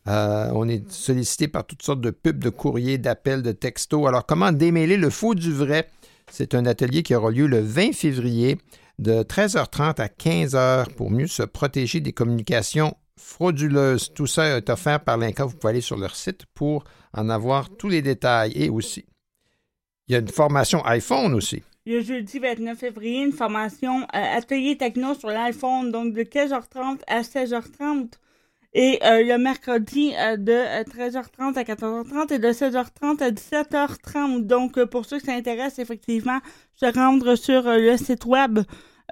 [0.05, 4.07] On est sollicité par toutes sortes de pubs, de courriers, d'appels, de textos.
[4.07, 5.87] Alors, comment démêler le faux du vrai?
[6.31, 8.57] C'est un atelier qui aura lieu le 20 février
[8.99, 14.13] de 13h30 à 15h pour mieux se protéger des communications frauduleuses.
[14.13, 15.45] Tout ça est offert par l'INCA.
[15.45, 16.83] Vous pouvez aller sur leur site pour
[17.13, 18.51] en avoir tous les détails.
[18.55, 19.05] Et aussi,
[20.07, 21.63] il y a une formation iPhone aussi.
[21.85, 27.21] Le jeudi 29 février, une formation euh, atelier techno sur l'iPhone, donc de 15h30 à
[27.21, 28.11] 16h30.
[28.73, 34.45] Et euh, le mercredi euh, de euh, 13h30 à 14h30 et de 16h30 à 17h30.
[34.45, 36.39] Donc, euh, pour ceux qui s'intéressent, effectivement,
[36.75, 38.59] se rendre sur euh, le site web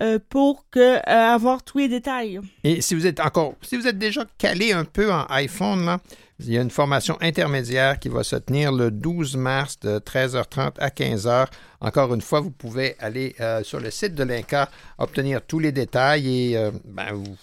[0.01, 2.39] euh, pour euh, avoir tous les détails.
[2.63, 5.97] Et si vous êtes encore, si vous êtes déjà calé un peu en iPhone,
[6.39, 10.73] il y a une formation intermédiaire qui va se tenir le 12 mars de 13h30
[10.77, 11.47] à 15h.
[11.81, 14.69] Encore une fois, vous pouvez aller euh, sur le site de l'INCA,
[14.99, 17.35] obtenir tous les détails et euh, ben, vous.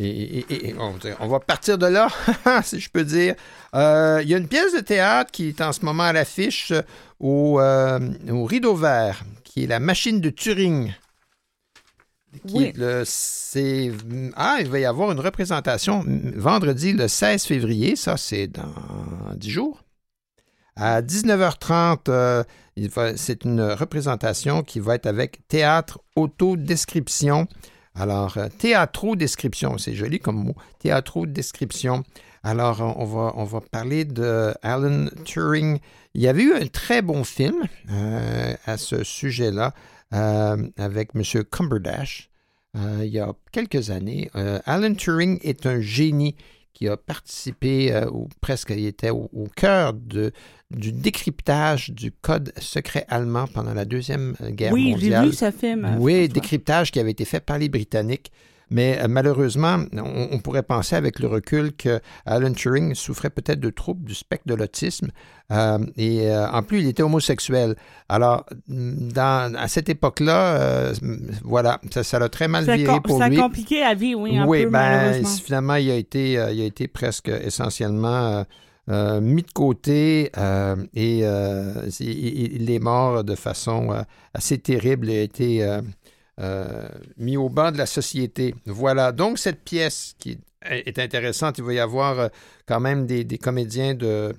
[0.00, 2.08] Et, et- et- on, va dire- on va partir de là,
[2.62, 3.34] si je peux dire.
[3.74, 6.72] Euh, il y a une pièce de théâtre qui est en ce moment à l'affiche
[7.18, 7.98] au, euh,
[8.30, 10.94] au Rideau Vert, qui est la machine de Turing.
[12.46, 12.72] Qui Oui.
[13.06, 13.90] c'est
[14.36, 16.04] ah, il va y avoir une représentation
[16.36, 18.72] vendredi le 16 février, ça c'est dans
[19.34, 19.82] 10 jours.
[20.76, 22.44] À 19h30, euh,
[23.16, 27.48] c'est une représentation qui va être avec théâtre autodescription.
[27.98, 30.54] Alors, euh, théâtro-description, c'est joli comme mot.
[30.78, 32.04] Théâtro-description.
[32.42, 35.78] Alors, on va, on va parler de Alan Turing.
[36.14, 39.74] Il y avait eu un très bon film euh, à ce sujet-là
[40.14, 41.22] euh, avec M.
[41.50, 42.30] Cumberdash
[42.76, 44.30] euh, il y a quelques années.
[44.36, 46.36] Euh, Alan Turing est un génie
[46.78, 50.30] qui a participé, euh, ou presque il était au, au cœur de,
[50.70, 55.26] du décryptage du code secret allemand pendant la Deuxième Guerre oui, j'ai mondiale.
[55.26, 55.96] vu ce film.
[55.98, 58.30] Oui, décryptage qui avait été fait par les Britanniques.
[58.70, 63.60] Mais euh, malheureusement, on, on pourrait penser avec le recul que Alan Turing souffrait peut-être
[63.60, 65.08] de troubles du spectre de l'autisme.
[65.50, 67.76] Euh, et euh, en plus, il était homosexuel.
[68.08, 70.94] Alors, dans, à cette époque-là, euh,
[71.42, 73.38] voilà, ça, l'a très mal Ça, viré pour ça lui.
[73.38, 76.64] a compliqué la vie, oui, un oui, peu, ben, finalement, il a été, il a
[76.64, 78.44] été presque essentiellement
[78.90, 83.94] euh, mis de côté euh, et euh, il, il- est mort de façon
[84.32, 85.78] assez terrible et a été
[86.38, 88.54] euh, mis au banc de la société.
[88.66, 92.28] Voilà, donc cette pièce qui est intéressante, il va y avoir euh,
[92.66, 94.34] quand même des, comédiens de,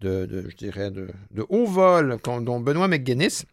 [0.00, 3.44] de, je dirais, de, de haut vol, dont Benoît McGuinness.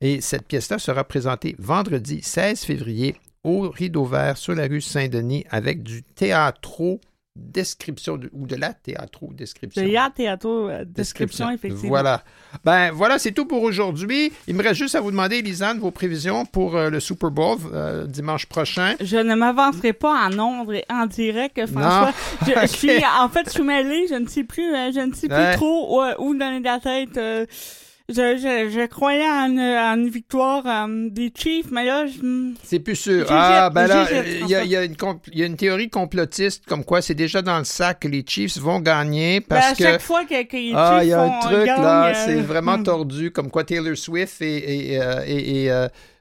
[0.00, 5.44] Et cette pièce-là sera présentée vendredi 16 février au Rideau Vert sur la rue Saint-Denis
[5.50, 7.00] avec du théâtro
[7.40, 9.82] description de- ou de la théâtro description.
[9.82, 11.88] Il y a théâtre, euh, description, effectivement.
[11.88, 12.22] Voilà.
[12.64, 14.32] Ben voilà, c'est tout pour aujourd'hui.
[14.46, 17.58] Il me reste juste à vous demander, Lisanne, vos prévisions pour euh, le Super Bowl
[17.72, 18.94] euh, dimanche prochain.
[19.00, 22.12] Je ne m'avancerai pas en ondes et en direct, François.
[22.46, 22.90] Je, suis,
[23.20, 24.06] en fait, je suis mêlée.
[24.08, 24.62] Je ne sais plus,
[24.94, 25.54] je ne sais plus Ouais.
[25.54, 27.16] trop où, où donner de la tête.
[27.16, 27.46] euh,
[28.10, 32.52] je, je, je croyais en, une- en une victoire euh, des Chiefs, mais là, je-
[32.62, 33.26] C'est plus sûr.
[33.30, 34.06] Ah, ben là,
[34.42, 37.14] il y, a- y une compl- il y a une théorie complotiste comme quoi c'est
[37.14, 39.82] déjà dans le sac que les Chiefs vont gagner ben, parce à que.
[39.84, 42.40] chaque fois que, que les Ah, il y a un font truc là, euh, c'est
[42.40, 42.84] vraiment hmm.
[42.84, 45.70] tordu, comme quoi Taylor Swift et, et, euh, et- et,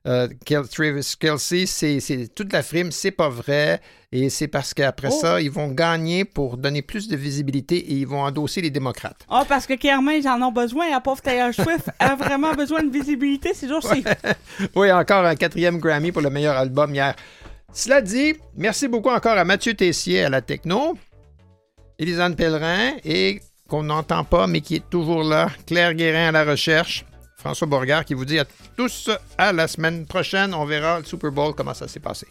[0.08, 3.82] euh, Travis Kelsey, c'est toute la frime, c'est pas vrai.
[4.12, 5.20] Et c'est parce qu'après Oh.
[5.22, 9.24] ça, ils vont gagner pour donner plus de visibilité et ils vont endosser les démocrates.
[9.30, 10.90] Ah, parce que clairement, ils en ont besoin.
[10.90, 14.04] La pauvre Taylor Swift a vraiment besoin de visibilité ces jours-ci.
[14.76, 17.16] Oui, encore un quatrième Grammy pour le meilleur album hier.
[17.72, 20.98] Cela dit, merci beaucoup encore à Mathieu Tessier à la techno,
[22.00, 26.44] Élisane Pellerin et qu'on n'entend pas mais qui est toujours là, Claire Guérin à la
[26.46, 27.06] recherche,
[27.40, 28.46] François Borgard qui vous dit à
[28.76, 30.54] tous à la semaine prochaine.
[30.54, 32.28] On verra le Super Bowl, comment ça s'est passé.